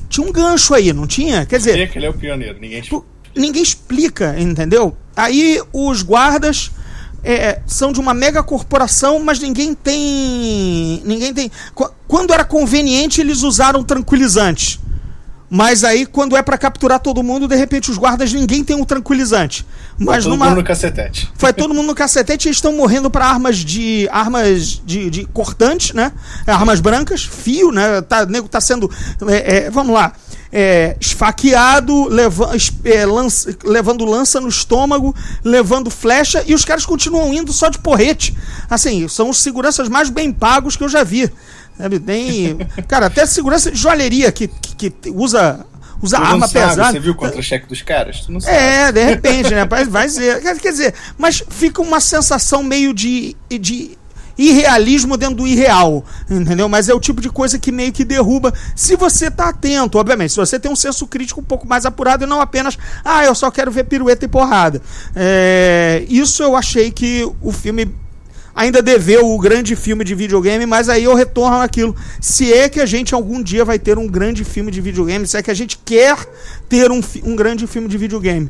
[0.09, 1.45] tinha um gancho aí, não tinha?
[1.45, 2.83] Quer dizer, que ele é o pioneiro, ninguém.
[2.83, 3.03] Pô,
[3.35, 4.95] ninguém explica, entendeu?
[5.15, 6.71] Aí os guardas
[7.23, 11.01] é, são de uma mega corporação, mas ninguém tem.
[11.05, 11.51] Ninguém tem.
[11.73, 14.79] Qu- Quando era conveniente, eles usaram tranquilizantes.
[15.49, 18.83] Mas aí, quando é pra capturar todo mundo, de repente os guardas ninguém tem um
[18.83, 19.65] tranquilizante.
[19.97, 20.47] Mas Todo numa.
[20.49, 21.31] mundo no cacetete.
[21.35, 24.09] Foi todo mundo no cacetete e eles estão morrendo para armas de.
[24.11, 26.11] armas de, de cortantes, né?
[26.45, 28.01] Armas brancas, fio, né?
[28.01, 28.91] Tá, o nego tá sendo.
[29.27, 30.11] é, é, vamos lá.
[30.51, 32.51] é, esfaqueado, leva,
[32.83, 37.79] é, lança- levando lança no estômago, levando flecha, e os caras continuam indo só de
[37.79, 38.35] porrete.
[38.69, 41.31] Assim, são os seguranças mais bem pagos que eu já vi.
[42.05, 42.57] Tem.
[42.87, 44.47] Cara, até segurança de joalheria que,
[44.77, 45.65] que, usa.
[45.99, 46.91] Usa Tu arma sabe, pesada.
[46.91, 48.21] Você viu o contra-cheque dos caras?
[48.21, 48.55] Tu não sabe.
[48.55, 49.65] É, de repente, né?
[49.89, 50.41] Vai- ser.
[50.41, 53.97] Quer quer dizer, mas fica uma sensação meio de, de
[54.37, 56.69] irrealismo dentro do irreal, entendeu?
[56.69, 60.29] Mas é o tipo de coisa que meio que derruba, se você tá atento, obviamente,
[60.31, 63.33] se você tem um senso crítico um pouco mais apurado e não apenas, ah, eu
[63.33, 64.81] só quero ver pirueta e porrada.
[65.15, 67.91] É, isso eu achei que o filme
[68.57, 71.95] ainda deveu o grande filme de videogame, mas aí eu retorno aquilo.
[72.19, 75.37] Se é que a gente algum dia vai ter um grande filme de videogame, se
[75.37, 76.17] é que a gente quer
[76.67, 78.49] ter um, um grande filme de videogame.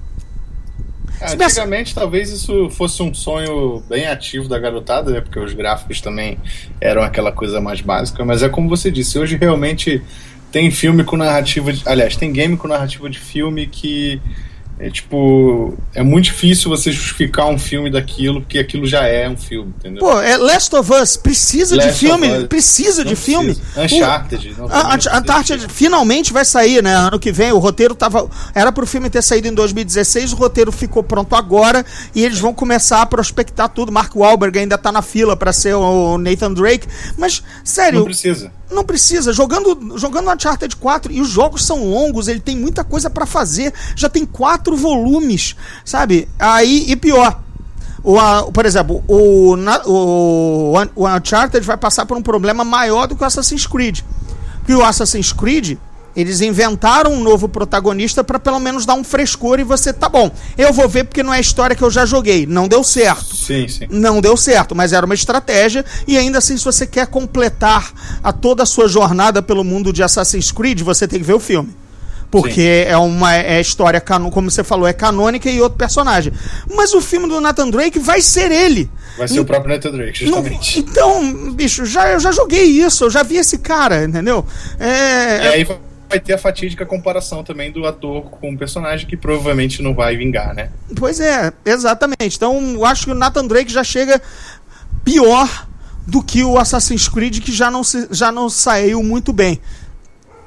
[1.19, 5.19] Ah, Antigamente, talvez isso fosse um sonho bem ativo da garotada, né?
[5.19, 6.37] Porque os gráficos também
[6.79, 8.23] eram aquela coisa mais básica.
[8.23, 10.01] Mas é como você disse, hoje realmente
[10.51, 11.73] tem filme com narrativa.
[11.73, 14.21] De, aliás, tem game com narrativa de filme que
[14.79, 15.73] é tipo.
[15.93, 19.99] É muito difícil você justificar um filme daquilo, porque aquilo já é um filme, entendeu?
[19.99, 22.47] Pô, é Last of Us precisa Last de filme, Us.
[22.47, 23.55] precisa de filme.
[23.55, 23.81] precisa.
[23.81, 26.93] Uncharted, não, a, a Uncharted finalmente vai sair, né?
[26.93, 27.51] Ano que vem.
[27.51, 28.29] O roteiro tava.
[28.53, 32.53] Era pro filme ter saído em 2016, o roteiro ficou pronto agora e eles vão
[32.53, 33.91] começar a prospectar tudo.
[33.91, 36.87] Mark Wahlberg ainda tá na fila pra ser o Nathan Drake.
[37.17, 37.99] Mas, sério.
[37.99, 38.51] Não precisa.
[38.69, 39.31] Não precisa.
[39.31, 43.73] Jogando, jogando Uncharted 4 e os jogos são longos, ele tem muita coisa pra fazer.
[43.95, 46.27] Já tem quatro volumes, sabe?
[46.37, 47.41] Aí, e pior.
[48.03, 53.15] O, a- por exemplo, o, o, o Uncharted vai passar por um problema maior do
[53.15, 53.99] que o Assassin's Creed.
[54.59, 55.77] Porque o Assassin's Creed,
[56.15, 60.31] eles inventaram um novo protagonista pra pelo menos dar um frescor e você, tá bom,
[60.57, 62.45] eu vou ver porque não é a história que eu já joguei.
[62.45, 63.35] Não deu certo.
[63.35, 63.87] Sim, sim.
[63.89, 65.83] Não deu certo, mas era uma estratégia.
[66.07, 67.91] E ainda assim, se você quer completar
[68.23, 71.39] a toda a sua jornada pelo mundo de Assassin's Creed, você tem que ver o
[71.39, 71.75] filme.
[72.29, 72.91] Porque Sim.
[72.91, 76.33] é uma é história, cano- como você falou, é canônica e outro personagem.
[76.75, 78.89] Mas o filme do Nathan Drake vai ser ele.
[79.17, 80.79] Vai ser o próprio Nathan Drake, Não- justamente.
[80.79, 84.45] então, bicho, já, eu já joguei isso, eu já vi esse cara, entendeu?
[84.77, 85.63] É, E aí
[86.09, 90.15] vai ter a fatídica comparação também do ator com o personagem que provavelmente não vai
[90.17, 90.69] vingar, né?
[90.97, 92.35] Pois é, exatamente.
[92.35, 94.21] Então, eu acho que o Nathan Drake já chega
[95.03, 95.67] pior
[96.05, 99.59] do que o Assassin's Creed, que já não, se, já não saiu muito bem.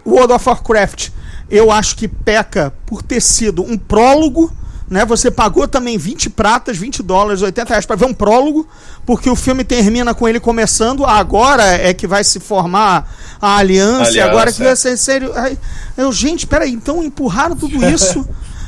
[0.07, 1.09] World of Warcraft,
[1.51, 4.53] eu acho que peca por ter sido um prólogo.
[4.89, 5.05] Né?
[5.05, 8.69] Você pagou também 20 pratas, 20 dólares, 80 reais para ver um prólogo,
[9.07, 11.05] porque o filme termina com ele começando.
[11.05, 14.67] Agora é que vai se formar a aliança, Aliança, agora que é.
[14.67, 15.33] vai ser sério.
[15.37, 15.59] Aí,
[15.97, 18.27] eu, gente, peraí, então empurraram tudo isso.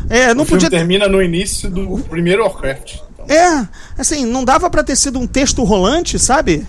[0.08, 2.96] É, não o filme podia termina no início do primeiro Warcraft.
[3.14, 6.66] Então, é, assim, não dava pra ter sido um texto rolante, sabe?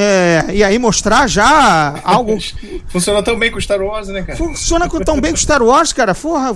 [0.00, 2.38] É, e aí mostrar já algo.
[2.88, 4.38] Funciona tão bem com Star Wars, né, cara?
[4.38, 6.14] Funciona tão bem com Star Wars, cara.
[6.14, 6.54] Porra,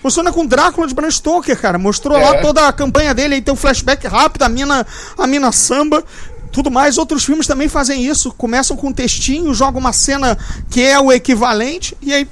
[0.00, 1.76] funciona com Drácula de Bram Stoker, cara.
[1.78, 2.40] Mostrou lá É.
[2.40, 4.86] toda a campanha dele, aí tem um flashback rápido, a mina,
[5.18, 6.02] a mina samba.
[6.50, 8.32] Tudo mais, outros filmes também fazem isso.
[8.32, 10.36] Começam com um textinho, jogam uma cena
[10.70, 12.26] que é o equivalente, e aí,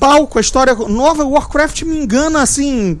[0.00, 1.24] pau, com a história nova.
[1.24, 2.98] Warcraft me engana assim,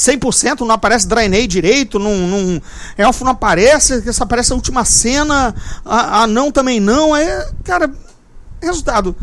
[0.00, 2.62] 100% não aparece Draenei direito, não, não,
[2.96, 7.92] elfo não aparece, só aparece a última cena, a, a não também não, é, cara,
[8.62, 9.14] resultado.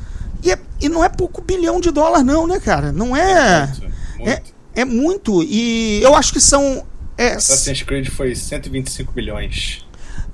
[0.44, 2.92] E, é- e não é pouco bilhão de dólar não, né, cara?
[2.92, 3.66] Não é...
[3.66, 4.30] Muito.
[4.30, 4.42] É,
[4.76, 6.86] é muito, e eu acho que são...
[7.18, 9.84] é, Assassin's Creed foi 125 milhões.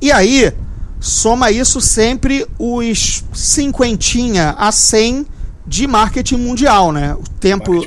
[0.01, 0.51] e aí,
[0.99, 5.25] soma isso sempre os cinquentinha a 100
[5.65, 7.13] de marketing mundial, né?
[7.15, 7.86] O tempo,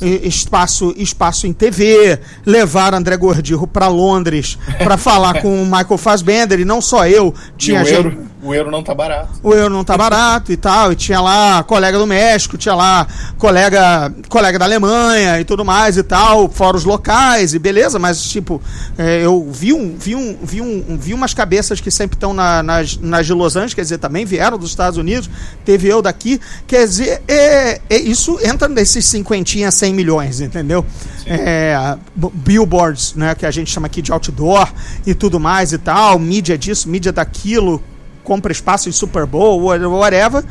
[0.00, 5.98] e- espaço, espaço em TV, levar André Gordirro para Londres para falar com o Michael
[5.98, 9.30] Fassbender e não só eu, E tinha o gente euro, o euro não tá barato.
[9.42, 13.06] o euro não tá barato e tal, e tinha lá colega do México, tinha lá
[13.36, 18.22] colega colega da Alemanha e tudo mais e tal, fora os locais e beleza, mas
[18.22, 18.62] tipo,
[18.96, 22.62] é, eu vi um, vi um, vi um, vi umas cabeças que sempre estão na,
[22.62, 25.28] nas, nas de Los Angeles, quer dizer, também vieram dos Estados Unidos,
[25.64, 30.84] teve eu daqui, quer dizer, é, é, isso entra nesses cinquentinha, 100 milhões, entendeu?
[31.26, 34.72] É, billboards, né, que a gente chama aqui de outdoor
[35.06, 37.82] e tudo mais e tal, mídia disso, mídia daquilo,
[38.28, 40.44] compra espaço em Super Bowl, wha- whatever.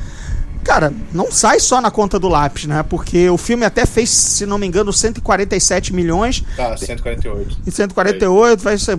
[0.64, 2.84] Cara, não sai só na conta do lápis, né?
[2.84, 7.58] Porque o filme até fez, se não me engano, 147 milhões Tá, 148.
[7.66, 8.98] e 148 vai ser,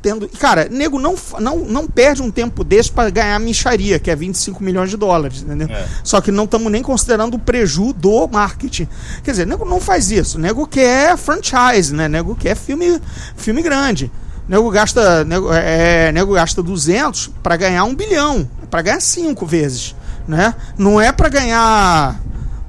[0.00, 0.28] tendo.
[0.38, 4.62] Cara, nego não, não, não perde um tempo desse para ganhar micharia, que é 25
[4.62, 5.66] milhões de dólares, entendeu?
[5.68, 5.86] É.
[6.04, 8.86] Só que não estamos nem considerando o preju do marketing.
[9.24, 10.38] Quer dizer, nego não faz isso.
[10.38, 12.06] Nego quer franchise, né?
[12.08, 13.00] Nego quer filme,
[13.36, 14.08] filme grande.
[14.48, 19.94] Nego gasta, nego, é, nego gasta 200 para ganhar um bilhão, para ganhar cinco vezes,
[20.26, 20.54] né?
[20.78, 22.20] Não é para ganhar,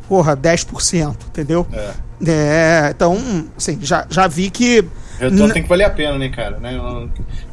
[0.08, 1.68] porra, 10%, entendeu?
[1.72, 1.92] É.
[2.28, 4.84] É, então, assim, já, já vi que.
[5.20, 6.58] Retorno tem que valer a pena, né, cara?
[6.60, 6.80] Né?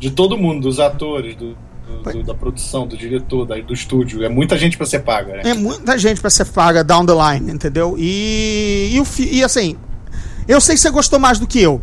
[0.00, 1.54] De todo mundo, dos atores, do,
[2.02, 4.24] do- do- da produção, do diretor, da- do estúdio.
[4.24, 5.42] É muita gente pra ser paga, né?
[5.44, 7.94] É muita gente pra ser paga down the line, entendeu?
[7.98, 9.76] E, e, o e assim,
[10.48, 11.80] eu sei que você gostou mais do que eu.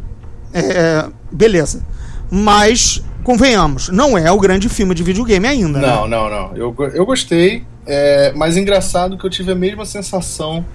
[0.52, 1.86] É, beleza.
[2.32, 5.80] Mas, convenhamos, não é o grande filme de videogame ainda.
[5.80, 5.88] né?
[5.88, 6.56] Não, não, não.
[6.56, 10.66] Eu, eu gostei, é, mas engraçado que eu tive a mesma sensação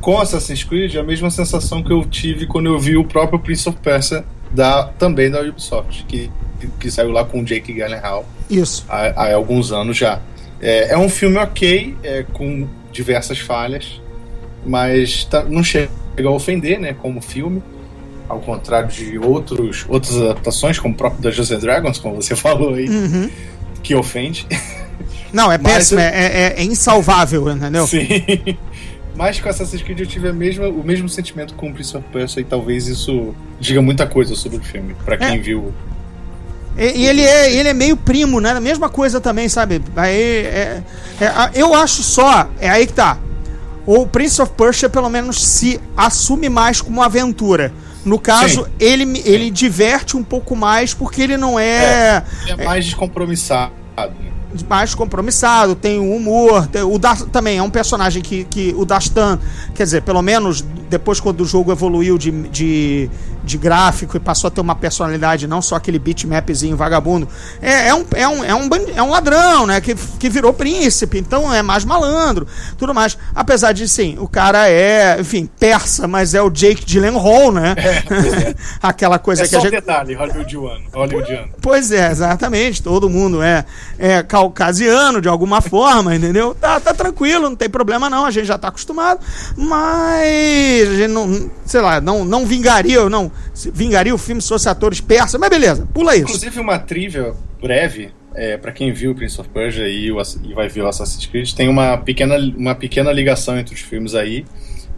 [0.00, 3.68] com Assassin's Creed, a mesma sensação que eu tive quando eu vi o próprio Prince
[3.68, 6.30] of Persia da, também da Ubisoft, que,
[6.80, 8.86] que saiu lá com o Jake Gyllenhaal Isso.
[8.88, 10.20] há, há alguns anos já.
[10.60, 14.00] É, é um filme ok, é, com diversas falhas,
[14.64, 15.90] mas tá- não chega
[16.24, 17.62] a ofender, né, como filme.
[18.28, 22.74] Ao contrário de outros, outras adaptações, como o próprio Dungeons and Dragons, como você falou
[22.74, 23.30] aí, Uhum.
[23.82, 24.46] que ofende.
[25.32, 27.86] Não, é péssimo, eu- é, é- é insalvável, entendeu?
[27.86, 28.06] Sim.
[29.14, 32.06] Mas com Assassin's Creed eu tive a mesma, o mesmo sentimento com o Prince of
[32.12, 35.38] Persia e talvez isso diga muita coisa sobre o filme, pra quem É.
[35.38, 35.72] viu.
[36.76, 38.50] E, e ele, é, ele é meio primo, né?
[38.52, 39.82] A mesma coisa também, sabe?
[39.96, 40.12] Aí,
[40.46, 40.82] é-
[41.20, 43.18] é- eu acho só, é aí que tá.
[43.84, 47.72] O Prince of Persia, pelo menos, se assume mais como aventura.
[48.08, 48.70] No caso, Sim.
[48.80, 52.24] ele, ele diverte um pouco mais porque ele não é.
[52.42, 53.72] Ele é mais descompromissado.
[53.96, 54.37] né?
[54.68, 56.98] Mais compromissado, tem o humor, tem, o
[57.30, 59.38] também é um personagem que, que o Dastan,
[59.74, 63.10] quer dizer, pelo menos depois quando o jogo evoluiu de, de,
[63.44, 67.28] de gráfico e passou a ter uma personalidade, não só aquele bitmapzinho vagabundo,
[67.60, 71.18] é, é, um, é, um, é, um, é um ladrão, né, que, que virou príncipe,
[71.18, 72.46] então é mais malandro,
[72.76, 73.18] tudo mais.
[73.34, 77.74] Apesar de, sim, o cara é, enfim, persa, mas é o Jake Gyllenhaal, né?
[77.76, 78.54] É, é.
[78.82, 79.70] Aquela coisa é que a gente...
[79.70, 81.48] detalhe, hollywoodiano, hollywoodiano.
[81.60, 83.64] Pois é, exatamente, todo mundo é,
[83.98, 86.54] é caucasiano de alguma forma, entendeu?
[86.54, 89.20] Tá, tá tranquilo, não tem problema não, a gente já tá acostumado,
[89.56, 93.30] mas a gente não, sei lá, não, não vingaria, não
[93.72, 96.24] vingaria o filme se fosse atores persas, mas beleza, pula isso.
[96.24, 100.68] Inclusive uma trivia breve, é, para quem viu Prince of Persia e, o, e vai
[100.68, 104.44] ver o Assassin's Creed, tem uma pequena, uma pequena ligação entre os filmes aí,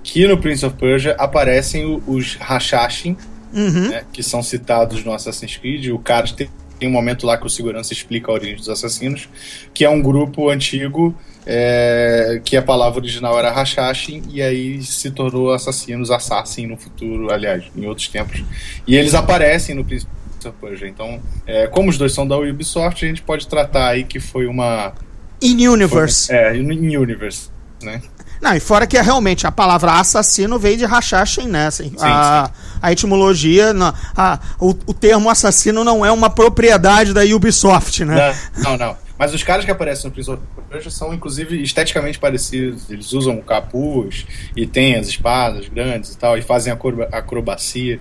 [0.03, 3.16] que no Prince of Persia aparecem os Hashashin,
[3.55, 3.88] uhum.
[3.88, 6.51] né, que são citados no Assassin's Creed, o cara tem
[6.81, 9.28] tem um momento lá que o segurança explica a origem dos assassinos,
[9.74, 11.14] que é um grupo antigo
[11.47, 17.31] é, que a palavra original era Hashashin e aí se tornou assassinos Assassin no futuro,
[17.31, 18.43] aliás, em outros tempos.
[18.87, 20.07] E eles aparecem no Prince
[20.45, 20.89] of Persia.
[20.89, 24.47] Então, é, como os dois são da Ubisoft, a gente pode tratar aí que foi
[24.47, 24.95] uma
[25.43, 26.33] In-Universe.
[26.33, 27.51] É, in-Universe,
[27.83, 28.01] né?
[28.41, 31.66] Não, e fora que é realmente a palavra assassino veio de Hashashin, né?
[31.66, 32.78] Assim, sim, a, sim.
[32.80, 33.72] a etimologia,
[34.16, 38.34] a, o, o termo assassino não é uma propriedade da Ubisoft, né?
[38.57, 38.76] Não, não.
[38.78, 39.11] não.
[39.20, 42.91] Mas os caras que aparecem no Prince of Persia são, inclusive, esteticamente parecidos.
[42.91, 44.24] Eles usam o capuz
[44.57, 46.72] e têm as espadas grandes e tal, e fazem
[47.12, 48.01] acrobacia.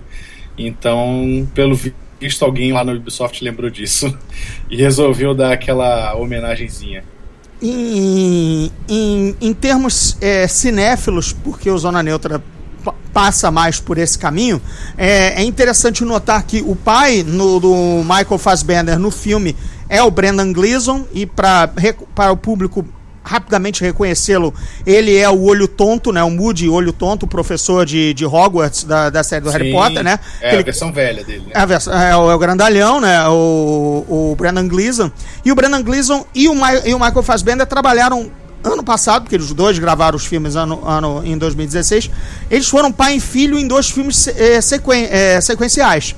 [0.56, 1.78] Então, pelo
[2.18, 4.18] visto, alguém lá no Ubisoft lembrou disso
[4.70, 7.04] e resolveu dar aquela homenagenzinha
[7.62, 12.42] em, em, em termos é, cinéfilos, porque o Zona Neutra
[13.12, 14.60] passa mais por esse caminho,
[14.96, 19.56] é, é, interessante notar que o pai no, do Michael Fassbender no filme
[19.88, 22.86] é o Brendan Gleeson, e para o público
[23.30, 24.52] rapidamente reconhecê-lo.
[24.84, 26.20] Ele é o olho tonto, né?
[26.24, 30.02] O Moody, olho tonto, professor de, de Hogwarts da, da série do Sim, Harry Potter,
[30.02, 30.18] né?
[30.40, 31.52] É Ele, a versão velha dele, né?
[31.54, 33.28] É, versão, é, o, é, o, grandalhão, né?
[33.28, 35.12] O, o Brendan Gleeson.
[35.44, 36.54] E o Brendan Gleeson e o,
[36.84, 38.28] e o Michael Fassbender trabalharam
[38.64, 42.10] ano passado, porque os dois gravaram os filmes ano, ano, em 2016.
[42.50, 46.16] Eles foram pai e filho em dois filmes é, sequen, é, sequenciais.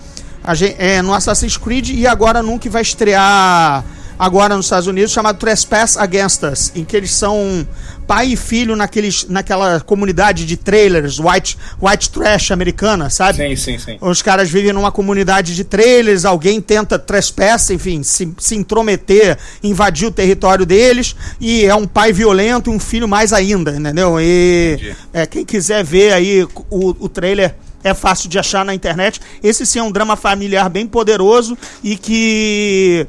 [0.55, 3.85] Gente, é, no Assassin's Creed e agora num que vai estrear
[4.23, 7.67] agora nos Estados Unidos chamado Trespass Against Us, em que eles são
[8.07, 13.39] pai e filho naqueles, naquela comunidade de trailers, white, white trash americana, sabe?
[13.39, 13.99] Sim, sim, sim.
[14.01, 20.07] Os caras vivem numa comunidade de trailers, alguém tenta trespass, enfim, se, se intrometer, invadir
[20.07, 24.21] o território deles, e é um pai violento e um filho mais ainda, entendeu?
[24.21, 29.21] E é, quem quiser ver aí o, o trailer é fácil de achar na internet.
[29.43, 33.09] Esse sim é um drama familiar bem poderoso e que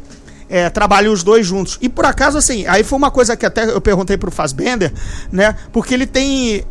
[0.53, 1.79] é, trabalham os dois juntos.
[1.81, 4.93] E por acaso, assim, aí foi uma coisa que até eu perguntei pro Fassbender,
[5.31, 5.55] né?
[5.71, 6.63] Porque ele tem.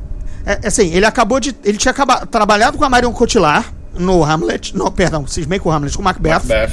[0.47, 1.53] É, assim, ele acabou de.
[1.65, 3.67] Ele tinha acabado, trabalhado com a Marion Cotillard
[3.99, 4.77] no Hamlet.
[4.77, 6.31] Não, perdão, cismei com o Hamlet, com o Macbeth.
[6.31, 6.71] Macbeth.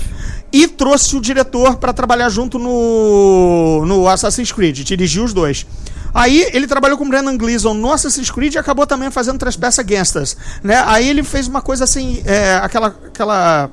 [0.53, 5.66] E trouxe o diretor para trabalhar junto no, no Assassin's Creed, dirigiu os dois.
[6.14, 9.80] Aí ele trabalhou com o Brandon Gleeson no Assassin's Creed e acabou também fazendo Trespass
[9.80, 10.84] Against Us, né?
[10.86, 13.72] Aí ele fez uma coisa assim, é, aquela, aquela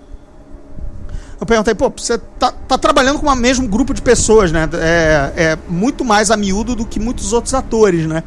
[1.39, 4.69] eu perguntei, pô, você tá, tá trabalhando com o mesmo grupo de pessoas, né?
[4.73, 8.23] É, é muito mais a miúdo do que muitos outros atores, né?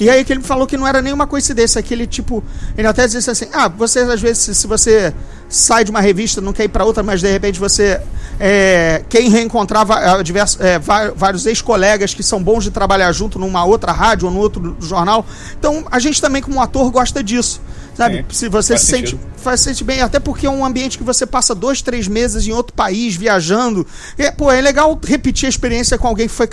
[0.00, 2.42] E aí que ele falou que não era nenhuma coincidência, que ele, tipo,
[2.76, 5.12] ele até disse assim, ah, você, às vezes, se você
[5.48, 8.00] sai de uma revista, não quer ir para outra, mas de repente você
[8.40, 9.86] é, quer reencontrar
[10.22, 14.40] diversos, é, vários ex-colegas que são bons de trabalhar junto numa outra rádio ou no
[14.40, 15.24] outro jornal.
[15.58, 17.60] Então, a gente também, como ator, gosta disso.
[17.94, 18.24] Sabe?
[18.30, 21.54] Se você se sente, faz, sente bem, até porque é um ambiente que você passa
[21.54, 23.86] dois, três meses em outro país, viajando.
[24.18, 26.48] É, pô, é legal repetir a experiência com alguém que foi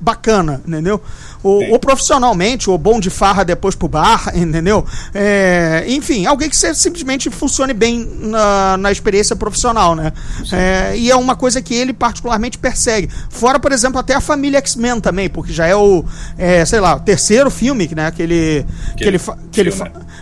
[0.00, 1.00] bacana, entendeu?
[1.42, 4.84] Ou, ou, profissionalmente, ou bom de farra depois pro bar, entendeu?
[5.14, 10.12] É, enfim, alguém que simplesmente funcione bem na, na experiência profissional, né?
[10.52, 13.08] É, e é uma coisa que ele particularmente persegue.
[13.28, 16.04] Fora, por exemplo, até a família X-Men também, porque já é o,
[16.38, 18.66] é, sei lá, o terceiro filme né, que ele,
[18.96, 19.18] que, que ele,
[19.50, 19.70] que ele,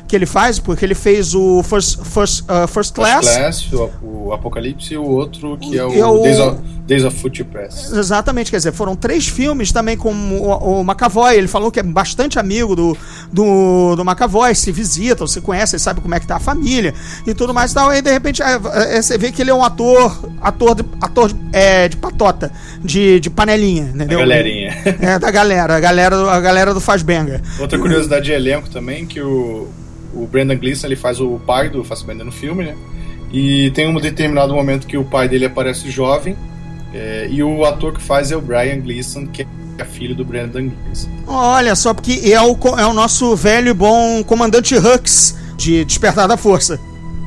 [0.09, 3.27] que ele faz, porque ele fez o First, First, uh, First Class.
[3.27, 6.59] First Class, o, o, Apocalipse e o outro que é o, é o Days, of,
[6.87, 7.93] Days of Future Press.
[7.93, 11.37] Exatamente, quer dizer, foram três filmes também com o, o McAvoy.
[11.37, 12.97] Ele falou que é bastante amigo do,
[13.33, 16.95] do, do McAvoy, se visita, se conhece, ele sabe como é que tá a família
[17.27, 17.93] e tudo mais e tal.
[17.93, 21.33] E de repente é, é, você vê que ele é um ator, ator, de, ator
[21.33, 22.51] de, é, de patota,
[22.83, 24.19] de, de panelinha, entendeu?
[24.19, 24.77] Da galerinha.
[25.01, 27.43] É, da galera, a galera, a galera do Fazbenga.
[27.59, 29.69] Outra curiosidade de elenco também, que o
[30.13, 32.75] o Brendan Gleeson ele faz o pai do Fassbender no filme, né?
[33.33, 36.37] E tem um determinado momento que o pai dele aparece jovem
[36.93, 39.47] É, e o ator que faz é o Brian Gleason, que
[39.81, 41.09] é filho do Brandon Gleason.
[41.27, 46.27] Olha só, porque é o, é o nosso velho e bom comandante Hux de Despertar
[46.27, 46.81] da Força.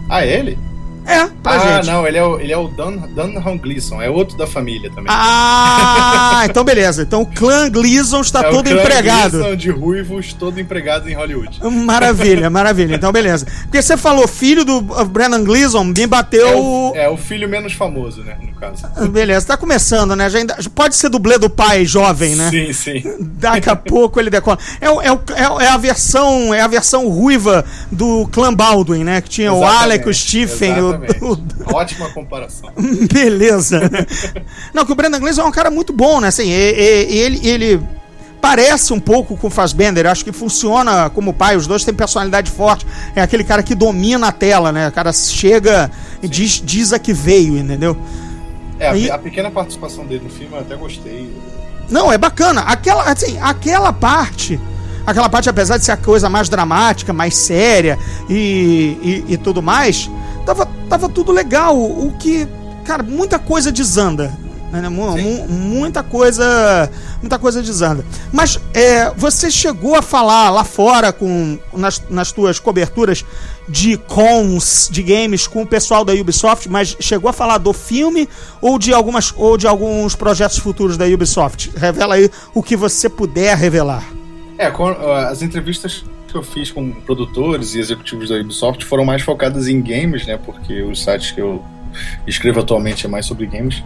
[0.10, 0.58] Ah, é ele?
[1.06, 1.88] É, pra ah, gente.
[1.88, 5.06] não, ele é o, ele é o Dan, Dunham Gleason, é outro da família também.
[5.10, 7.04] Ah, então beleza.
[7.04, 9.32] Então o clã Gleason está é o todo clã empregado.
[9.38, 11.60] Gleason de ruivos, todo empregado em Hollywood.
[11.64, 12.96] Maravilha, maravilha.
[12.96, 13.46] Então beleza.
[13.64, 16.48] Porque você falou filho do Brandon Gleason, me bateu.
[16.48, 18.88] É o, é o filho menos famoso, né, no caso.
[19.10, 20.30] Beleza, tá começando, né?
[20.30, 20.58] Já ainda...
[20.74, 22.50] Pode ser dublê do pai jovem, né?
[22.50, 23.04] Sim, sim.
[23.20, 24.58] Daqui a pouco ele decola.
[24.80, 28.54] É, o- é, o- é, o- é a versão é a versão ruiva do clã
[28.54, 29.22] Baldwin, né?
[29.22, 31.24] Que tinha o Exatamente, Alec, o Stephen, o, exatamente.
[31.24, 32.70] o- Ótima comparação.
[33.12, 33.82] Beleza.
[34.74, 36.28] Não, que o Brandon Gleeson é um cara muito bom, né?
[36.30, 37.82] Assim, e- e- ele, ele
[38.42, 40.06] parece um pouco com o Fassbender.
[40.06, 41.56] Acho que funciona como pai.
[41.56, 42.86] Os dois têm personalidade forte.
[43.16, 44.88] É aquele cara que domina a tela, né?
[44.90, 45.90] O cara chega
[46.22, 47.98] e diz, diz a que veio, entendeu?
[48.80, 51.32] É, a, Aí- a pequena participação dele no filme eu até gostei.
[51.90, 52.62] Não, é bacana.
[52.62, 54.60] Aquela, assim, aquela parte.
[55.06, 59.62] Aquela parte, apesar de ser a coisa mais dramática, mais séria e, e, e tudo
[59.62, 60.10] mais,
[60.46, 61.76] tava, tava tudo legal.
[61.78, 62.48] O que,
[62.86, 64.32] cara, muita coisa desanda.
[64.72, 64.90] né?
[65.24, 66.90] Mu- muita coisa.
[67.22, 68.04] Muita coisa desanda.
[68.32, 73.24] Mas é, você chegou a falar lá fora com nas, nas tuas coberturas
[73.70, 78.28] de cons de games com o pessoal da Ubisoft, mas chegou a falar do filme
[78.60, 81.72] ou de algumas ou de alguns projetos futuros da Ubisoft?
[81.78, 84.04] Revela aí o que você puder revelar.
[84.58, 84.90] É, com-
[85.30, 86.04] as entrevistas
[86.34, 90.38] que eu fiz com produtores e executivos da Ubisoft foram mais focadas em games, né?
[90.44, 91.64] Porque os sites que eu
[92.28, 93.84] escrevo atualmente é mais sobre games.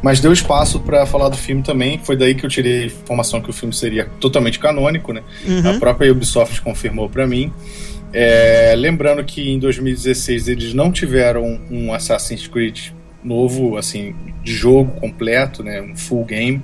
[0.00, 1.98] Mas deu espaço para falar do filme também.
[1.98, 5.22] Foi daí que eu tirei a informação que o filme seria totalmente canônico, né?
[5.44, 5.70] Uhum.
[5.70, 7.52] A própria Ubisoft confirmou para mim.
[8.12, 12.90] É, lembrando que em 2016 eles não tiveram um Assassin's Creed
[13.24, 14.14] novo, assim,
[14.44, 15.80] de jogo completo, né?
[15.82, 16.62] Um full game.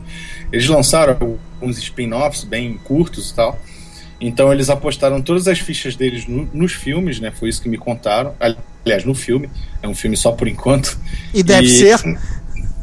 [0.52, 3.58] Eles lançaram alguns spin-offs bem curtos e tal.
[4.20, 7.30] Então eles apostaram todas as fichas deles no- nos filmes, né?
[7.30, 8.34] Foi isso que me contaram.
[8.40, 9.48] Aliás, no filme.
[9.82, 10.98] É um filme só por enquanto.
[11.32, 11.98] E deve ser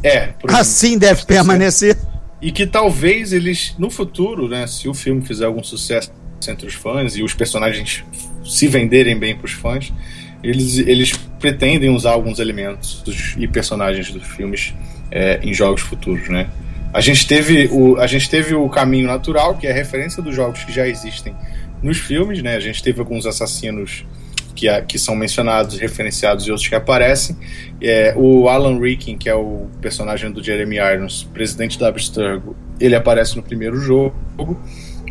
[0.04, 1.28] É, assim deve ser.
[1.28, 1.98] permanecer.
[2.42, 6.12] E que talvez eles, no futuro, né, se o filme fizer algum sucesso
[6.48, 8.04] entre os fãs e os personagens
[8.44, 9.94] se venderem bem para os fãs,
[10.44, 13.04] eles, eles pretendem usar alguns elementos
[13.38, 14.74] e personagens dos filmes
[15.12, 16.50] é, em jogos futuros, né?
[16.94, 20.36] A gente, teve o, a gente teve o caminho natural, que é a referência dos
[20.36, 21.34] jogos que já existem
[21.82, 22.56] nos filmes, né?
[22.56, 24.06] A gente teve alguns assassinos
[24.56, 27.36] que, que são mencionados, referenciados e outros que aparecem.
[27.82, 32.96] É, o Alan Rickman, que é o personagem do Jeremy Irons, presidente da Abstergo, ele
[32.96, 34.16] aparece no primeiro jogo.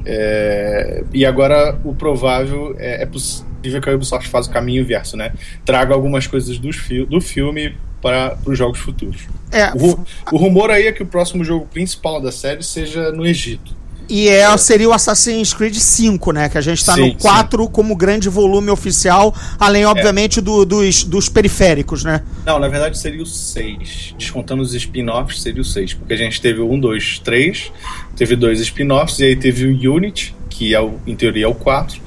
[0.05, 5.17] É, e agora o provável é, é possível que a Ubisoft faça o caminho inverso,
[5.17, 5.33] né?
[5.65, 9.23] Traga algumas coisas dos fi do filme para os jogos futuros.
[9.53, 9.99] É, O,
[10.33, 13.77] o rumor aí é que o próximo jogo principal da série seja no Egito.
[14.09, 16.49] e é, seria o Assassin's Creed 5, né?
[16.49, 21.05] Que a gente tá Sim, no 4 como grande volume oficial, além, obviamente, do- dos,
[21.05, 22.23] dos periféricos, né?
[22.47, 24.15] Não, na verdade seria o 6.
[24.19, 25.93] Descontando os spin-offs, seria o 6.
[25.95, 27.71] Porque a gente teve o 1, 2, 3,
[28.17, 31.55] teve dois spin-offs, e aí teve o Unity, que é o, em teoria é o
[31.55, 32.01] 4,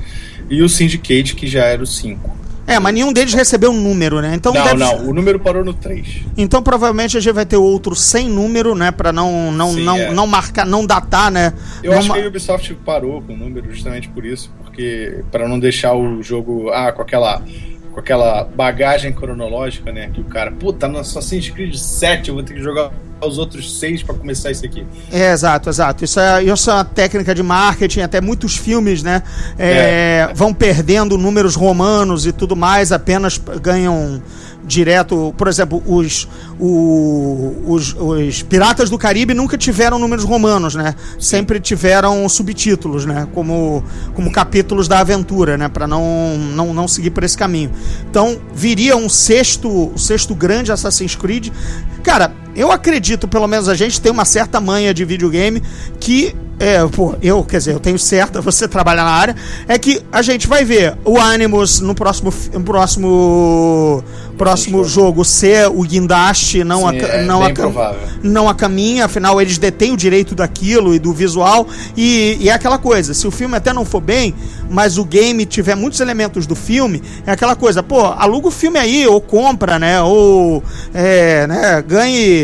[0.49, 2.31] e o Syndicate, que já era o 5.
[2.65, 4.33] É, mas nenhum deles recebeu um número, né?
[4.35, 6.21] Então, Não, deve- não, o número parou no 3.
[6.37, 8.89] então provavelmente a gente vai ter outro sem número, né?
[8.89, 10.11] Pra não, não, Sim, não, é.
[10.13, 11.51] não marcar, não datar, né?
[11.83, 15.23] Eu Não acho ma- que a Ubisoft parou com o número justamente por isso, porque
[15.29, 17.41] para não deixar o jogo ah, com aquela
[17.93, 22.43] com aquela bagagem cronológica, né, que o cara, puta, no Assassin's Creed 7 eu vou
[22.43, 22.91] ter que jogar
[23.25, 24.85] os outros seis para começar isso aqui.
[25.11, 26.03] É, exato, exato.
[26.03, 29.23] Isso é, isso é uma técnica de marketing, até muitos filmes, né?
[29.57, 34.21] é, Vão perdendo números romanos e tudo mais, apenas ganham
[34.65, 35.33] direto.
[35.37, 36.27] Por exemplo, os,
[36.59, 40.95] o- os, os Piratas do Caribe nunca tiveram números romanos, né?
[41.19, 43.27] Sempre tiveram subtítulos, né?
[43.33, 43.83] Como,
[44.13, 45.69] como capítulos da aventura, né?
[45.69, 47.71] Para não, não, não seguir por esse caminho.
[48.09, 51.49] Então, viria um sexto, sexto grande Assassin's Creed.
[52.03, 55.61] Cara, eu acredito, pelo menos a gente tem uma certa manha de videogame
[55.99, 56.35] que.
[56.59, 59.35] É, pô, eu, quer dizer, eu tenho certa, você trabalha na área,
[59.67, 64.03] é que a gente vai ver o Animus no próximo, no próximo,
[64.37, 67.99] próximo jogo ser o guindaste, não, Sim, a, é não, a, provável.
[68.21, 72.53] não a caminha, afinal eles detêm o direito daquilo e do visual, e, e é
[72.53, 74.33] aquela coisa, se o filme até não for bem,
[74.69, 78.77] mas o game tiver muitos elementos do filme, é aquela coisa, pô, aluga o filme
[78.79, 82.42] aí, ou compra, né, ou, é, né, ganhe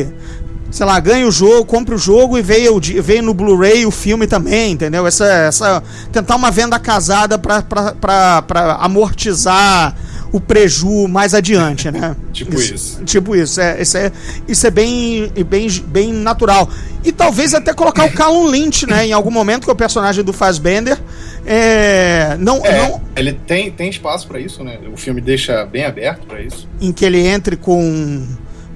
[0.71, 4.27] sei lá, ganha o jogo, compra o jogo e veio, veio no Blu-ray o filme
[4.27, 5.05] também, entendeu?
[5.07, 9.95] Essa, essa tentar uma venda casada pra amortizar
[10.31, 12.15] o preju mais adiante, né?
[12.31, 13.03] Tipo isso.
[13.03, 14.11] Tipo isso, é, isso é,
[14.47, 16.69] isso é bem, bem, bem natural.
[17.03, 20.23] E talvez até colocar o Callum Lynch, né, em algum momento, que é o personagem
[20.23, 20.99] do Fassbender.
[21.45, 24.77] É, não, É, não, ele tem, tem espaço pra isso, né?
[24.93, 26.67] O filme deixa bem aberto pra isso.
[26.79, 28.27] em que ele entre com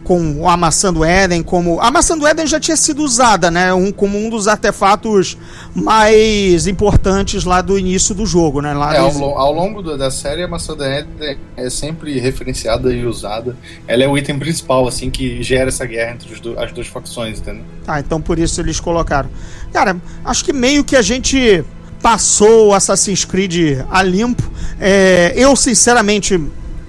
[0.04, 3.74] com a maçã do Éden, como a maçã do Éden já tinha sido usada, né,
[3.74, 5.38] um, como um dos artefatos
[5.74, 9.98] mais importantes lá do início do jogo, né, lá É, ao, do- ao longo do-
[9.98, 13.56] da série, a maçã da Éden é sempre referenciada e usada.
[13.88, 17.40] Ela é o item principal, assim, que gera essa guerra entre do- as duas facções,
[17.40, 17.64] entendeu?
[17.88, 19.30] Ah, então por isso eles colocaram.
[19.72, 19.96] Cara,
[20.26, 21.64] acho que meio que a gente
[22.02, 24.44] passou o Assassin's Creed a limpo.
[24.80, 26.42] É, eu, sinceramente,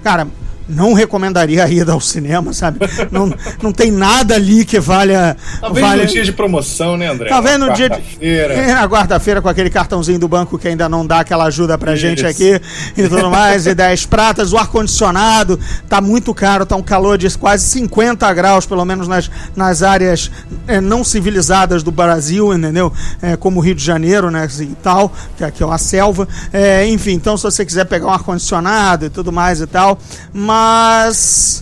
[0.03, 0.27] cara,
[0.67, 2.79] não recomendaria a ida ao cinema, sabe?
[3.11, 5.37] Não, não tem nada ali que valha.
[5.59, 6.03] Talvez valha...
[6.03, 7.29] no dia de promoção, né, André?
[7.29, 8.01] Talvez no dia de.
[8.21, 11.95] É, na quarta-feira, com aquele cartãozinho do banco que ainda não dá aquela ajuda pra
[11.95, 12.27] gente Isso.
[12.27, 12.61] aqui
[12.97, 17.29] e tudo mais, e 10 pratas, o ar-condicionado tá muito caro, tá um calor de
[17.37, 20.31] quase 50 graus, pelo menos nas, nas áreas
[20.67, 22.91] é, não civilizadas do Brasil, entendeu?
[23.21, 26.27] É, como o Rio de Janeiro, né, assim, e tal, que aqui é uma selva.
[26.51, 29.99] É, enfim, então se você quiser pegar um ar-condicionado e tudo mais e tal,
[30.33, 30.54] mas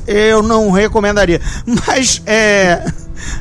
[0.08, 1.41] eu não recomendaria.
[1.66, 2.86] Mas é.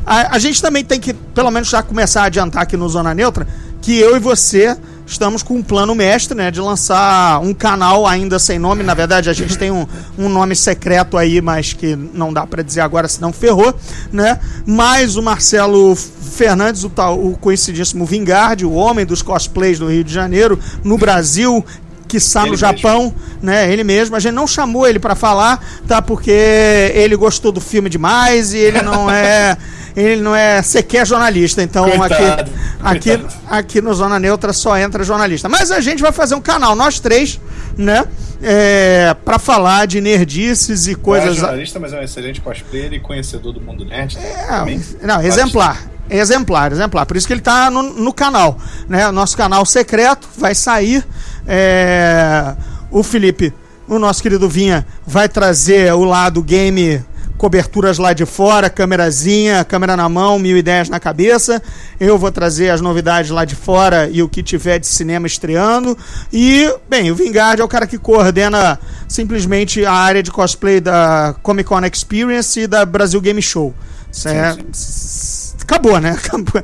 [0.06, 3.14] A, a gente também tem que, pelo menos, já começar a adiantar aqui no Zona
[3.14, 3.46] Neutra,
[3.80, 4.76] que eu e você
[5.06, 8.82] estamos com um plano mestre, né, de lançar um canal ainda sem nome.
[8.82, 9.86] Na verdade, a gente tem um,
[10.16, 13.74] um nome secreto aí, mas que não dá para dizer agora, senão ferrou,
[14.12, 14.38] né?
[14.64, 20.04] Mas o Marcelo Fernandes, o, tal, o conhecidíssimo Vingard, o homem dos cosplays do Rio
[20.04, 21.64] de Janeiro, no Brasil,
[22.12, 23.72] que está no Japão, né?
[23.72, 24.14] Ele mesmo.
[24.14, 26.02] A gente não chamou ele para falar, tá?
[26.02, 29.56] Porque ele gostou do filme demais e ele não é.
[29.94, 32.50] Ele não é sequer jornalista, então Coitado,
[32.82, 33.34] aqui, aqui, coitado.
[33.46, 35.50] aqui no Zona Neutra só entra jornalista.
[35.50, 37.38] Mas a gente vai fazer um canal, nós três,
[37.76, 38.02] né?
[38.42, 41.36] É, para falar de nerdices e Não é coisas.
[41.36, 44.16] jornalista, mas é um excelente cosplayer e conhecedor do mundo nerd.
[44.16, 44.82] É, também.
[45.02, 45.92] não, exemplar.
[46.08, 47.04] Exemplar, exemplar.
[47.04, 48.58] Por isso que ele tá no, no canal.
[48.88, 49.06] Né?
[49.08, 51.04] O nosso canal secreto vai sair.
[51.46, 52.54] É,
[52.90, 53.52] o Felipe,
[53.88, 57.04] o nosso querido Vinha, vai trazer o lado game,
[57.36, 61.60] coberturas lá de fora, câmerazinha, câmera na mão, 1010 na cabeça.
[61.98, 65.98] Eu vou trazer as novidades lá de fora e o que tiver de cinema estreando.
[66.32, 68.78] E, bem, o Vingard é o cara que coordena
[69.08, 73.74] simplesmente a área de cosplay da Comic Con Experience e da Brasil Game Show.
[74.24, 74.56] É-
[75.72, 76.10] Acabou, né?
[76.10, 76.62] Acabou.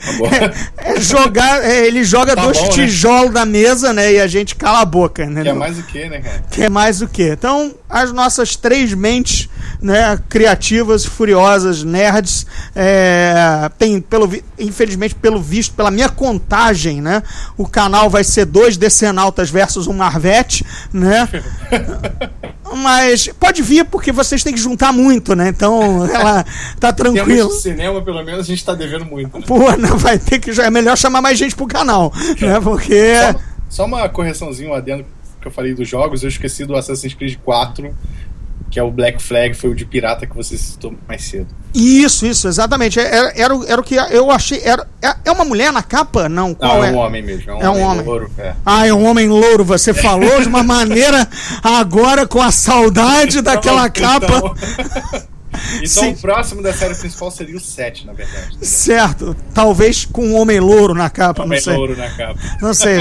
[0.78, 2.70] É, é jogar, é, ele joga Tá dois bom, né?
[2.72, 4.12] tijolos da mesa, né?
[4.12, 5.42] E a gente cala a boca, né?
[5.42, 6.44] Que é mais o que, né, cara?
[6.50, 7.30] Que é mais o quê?
[7.32, 9.48] Então, as nossas três mentes,
[9.80, 17.22] né, criativas, furiosas, nerds, é, tem, pelo, infelizmente, pelo visto, pela minha contagem, né,
[17.56, 21.28] o canal vai ser dois Decenautas versus um Marvete, né,
[22.76, 26.44] mas pode vir porque vocês têm que juntar muito, né, então ela
[26.78, 27.48] tá tranquilo.
[27.48, 29.38] Temos cinema, pelo menos, a gente tá devendo muito.
[29.38, 29.44] Né?
[29.46, 30.50] Pô, não vai ter que.
[30.60, 32.60] É melhor chamar mais gente pro canal, né?
[32.60, 33.16] Porque.
[33.32, 35.04] Só, só uma correçãozinha, um adendo
[35.40, 37.94] que eu falei dos jogos, eu esqueci do Assassin's Creed 4,
[38.70, 41.46] que é o Black Flag, foi o de pirata que você citou mais cedo.
[41.74, 42.98] Isso, isso, exatamente.
[43.00, 44.60] Era, era, o- era o que eu achei.
[44.62, 46.28] Era, é- é uma mulher na capa?
[46.28, 46.92] Não, Não, qual é é?
[46.92, 48.04] um homem mesmo, é um É homem, homem.
[48.04, 48.54] louro, é.
[48.66, 51.26] Ah, é um homem louro, você falou de uma maneira
[51.62, 54.54] agora com a saudade daquela Então, capa.
[55.76, 56.10] Então, Sim.
[56.10, 58.46] o próximo da série principal seria o 7, na verdade.
[58.48, 58.68] entendeu?
[58.68, 61.76] Certo, talvez com um homem louro na capa, Homem não sei.
[61.76, 62.40] louro na capa.
[62.60, 62.98] Não sei.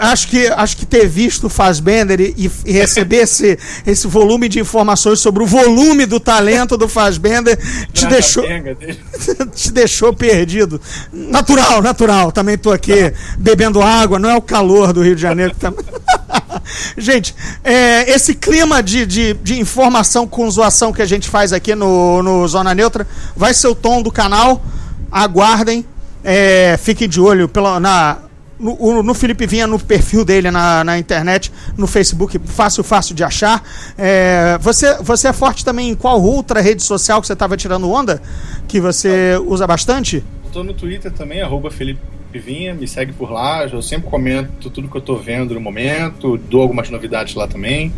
[0.00, 4.60] Acho que, acho que ter visto o Fassbender e, e receber esse, esse volume de
[4.60, 7.58] informações sobre o volume do talento do Fassbender
[7.92, 8.44] te deixou,
[9.54, 10.80] te deixou perdido.
[11.12, 12.32] Natural, natural.
[12.32, 15.72] Também tô aqui bebendo água, não é o calor do Rio de Janeiro que tá...
[16.96, 21.74] Gente, é, esse clima de, de, de informação com zoação que a gente faz aqui
[21.74, 23.06] no, no Zona Neutra
[23.36, 24.62] vai ser o tom do canal.
[25.10, 25.84] Aguardem.
[26.22, 28.18] É, fiquem de olho pela, na,
[28.58, 33.14] no, o- no Felipe Vinha, no perfil dele na, na internet, no Facebook, fácil, fácil
[33.14, 33.62] de achar.
[33.98, 37.90] É, você, você é forte também em qual outra rede social que você estava tirando
[37.90, 38.20] onda?
[38.68, 40.22] Que você usa bastante?
[40.52, 42.00] Tô no Twitter também, arroba Felipe
[42.32, 46.36] Vinha, me segue por lá, eu sempre comento tudo que eu tô vendo no momento,
[46.36, 47.92] dou algumas novidades lá também.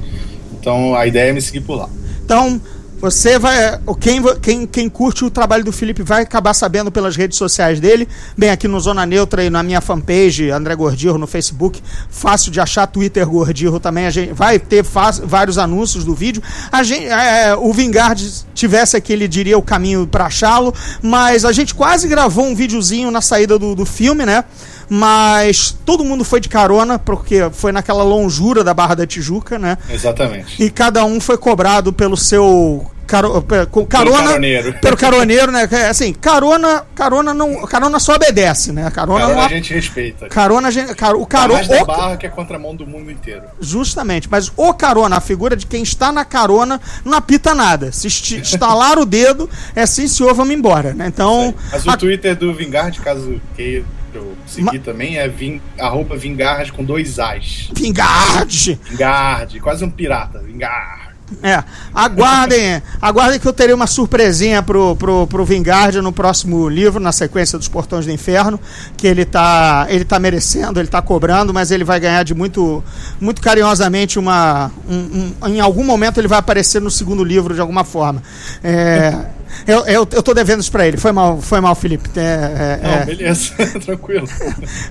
[0.61, 1.88] Então a ideia é me seguir por lá.
[2.24, 2.61] Então,
[3.01, 3.78] você vai.
[3.86, 7.78] o- Quem, quem, quem curte o trabalho do Felipe vai acabar sabendo pelas redes sociais
[7.80, 8.09] dele.
[8.36, 11.82] Bem, aqui no Zona Neutra e na minha fanpage, André Gordirro, no Facebook.
[12.11, 14.07] Fácil de achar, Twitter Gordirro também.
[14.07, 14.82] A gente vai ter
[15.24, 16.42] vários anúncios do vídeo.
[16.72, 20.74] A gente, é, o Vingardes tivesse aqui, ele diria o caminho para achá-lo.
[21.00, 24.44] Mas a gente quase gravou um videozinho na saída do, do filme, né?
[24.88, 29.76] Mas todo mundo foi de carona, porque foi naquela longura da Barra da Tijuca, né?
[29.88, 30.62] Exatamente.
[30.62, 34.72] E cada um foi cobrado pelo seu caro, com carona Pelo caroneiro.
[34.80, 35.68] pelo caroneiro, né?
[35.70, 38.90] É, Assim, carona, carona não, carona só obedece, né?
[38.90, 40.28] Carona, Carona a gente respeita.
[40.28, 42.86] carona, a gente- car, o Tá carona, mais da o- barra que é contramão do
[42.86, 43.42] mundo inteiro.
[43.61, 47.92] justamente, mas o carona, a figura de quem está na carona, não apita nada.
[47.92, 51.07] Se estalar o dedo, é sim, senhor, vamos embora, né?
[51.07, 53.84] Então, Mas o a- Twitter do Vingard, caso queira
[54.14, 57.68] eu seguir Ma- também, é ving, arroba Vingard com dois As.
[57.74, 58.80] Vingard!
[58.88, 60.38] Vingard, quase um pirata.
[60.38, 61.05] Vingard.
[61.42, 67.00] É, aguardem, aguardem que eu terei uma surpresinha pro, pro, pro Vingardia no próximo livro,
[67.00, 68.60] na sequência dos Portões do Inferno,
[68.96, 72.82] que ele tá, ele tá merecendo, ele tá cobrando, mas ele vai ganhar de muito,
[73.20, 74.70] muito carinhosamente uma.
[74.88, 78.22] um- um- em algum momento ele vai aparecer no segundo livro de alguma forma.
[78.62, 79.26] É,
[79.66, 80.97] eu, eu, eu tô devendo isso pra ele.
[80.97, 82.09] Foi mal, foi mal, Felipe.
[82.16, 83.05] É, é, Não, é.
[83.05, 83.53] beleza,
[83.84, 84.28] tranquilo.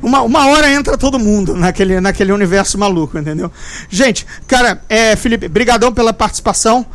[0.01, 3.51] Uma, uma hora entra todo mundo naquele, naquele universo maluco, entendeu?
[3.89, 6.85] Gente, cara, é, Felipe, brigadão pela participação.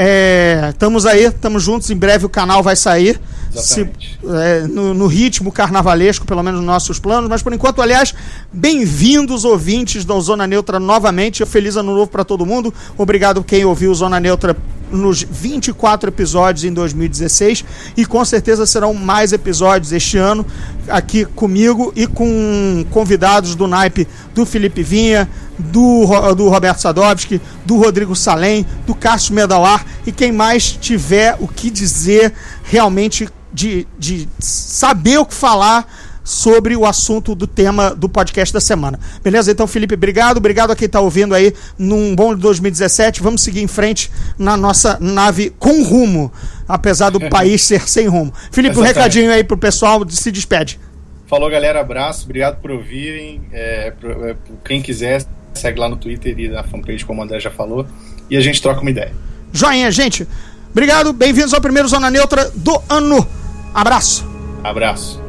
[0.00, 1.90] É, estamos aí, estamos juntos.
[1.90, 3.20] Em breve o canal vai sair.
[3.52, 4.18] Exatamente.
[4.24, 7.28] é, no, no ritmo carnavalesco, pelo menos nos nossos planos.
[7.28, 8.14] Mas por enquanto, aliás,
[8.52, 11.44] bem-vindos ouvintes da Zona Neutra novamente.
[11.44, 12.72] Feliz ano novo para todo mundo.
[12.96, 14.56] Obrigado quem ouviu Zona Neutra
[14.88, 17.64] nos 24 episódios em 2016
[17.96, 20.46] e com certeza serão mais episódios este ano
[20.88, 25.28] aqui comigo e com convidados do naipe do Felipe Vinha,
[25.58, 31.48] do, do Roberto Sadovski, do Rodrigo Salem, do Cássio Medalar e quem mais tiver o
[31.48, 32.32] que dizer
[32.64, 35.86] realmente de, de saber o que falar
[36.22, 39.00] sobre o assunto do tema do podcast da semana.
[39.24, 39.50] Beleza?
[39.50, 40.36] Então, Felipe, obrigado.
[40.36, 43.22] Obrigado a quem está ouvindo aí num bom 2017.
[43.22, 46.30] Vamos seguir em frente na nossa nave com rumo,
[46.68, 48.30] apesar do país ser sem rumo.
[48.52, 48.96] Felipe, um Exatamente.
[48.96, 50.78] recadinho aí pro pessoal, se despede.
[51.26, 51.80] Falou, galera.
[51.80, 52.24] Abraço.
[52.24, 53.40] Obrigado por ouvirem.
[53.50, 57.24] É, pro- é, pro quem quiser, segue lá no Twitter e na fanpage, como o
[57.24, 57.86] André já falou.
[58.30, 59.12] E a gente troca uma ideia.
[59.52, 60.26] Joinha, gente.
[60.70, 61.12] Obrigado.
[61.12, 63.26] Bem-vindos ao primeiro Zona Neutra do ano.
[63.74, 64.26] Abraço.
[64.62, 65.28] Abraço.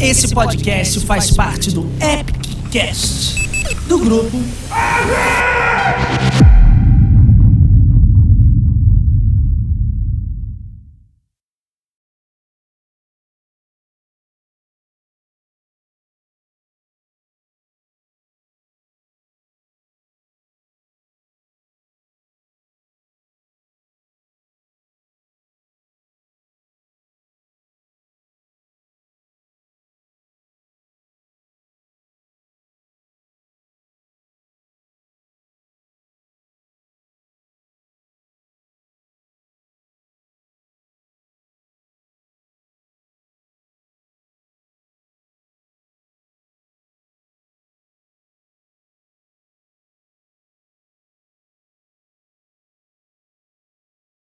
[0.00, 3.49] Esse podcast faz parte do Epic Cast
[3.86, 4.38] do grupo.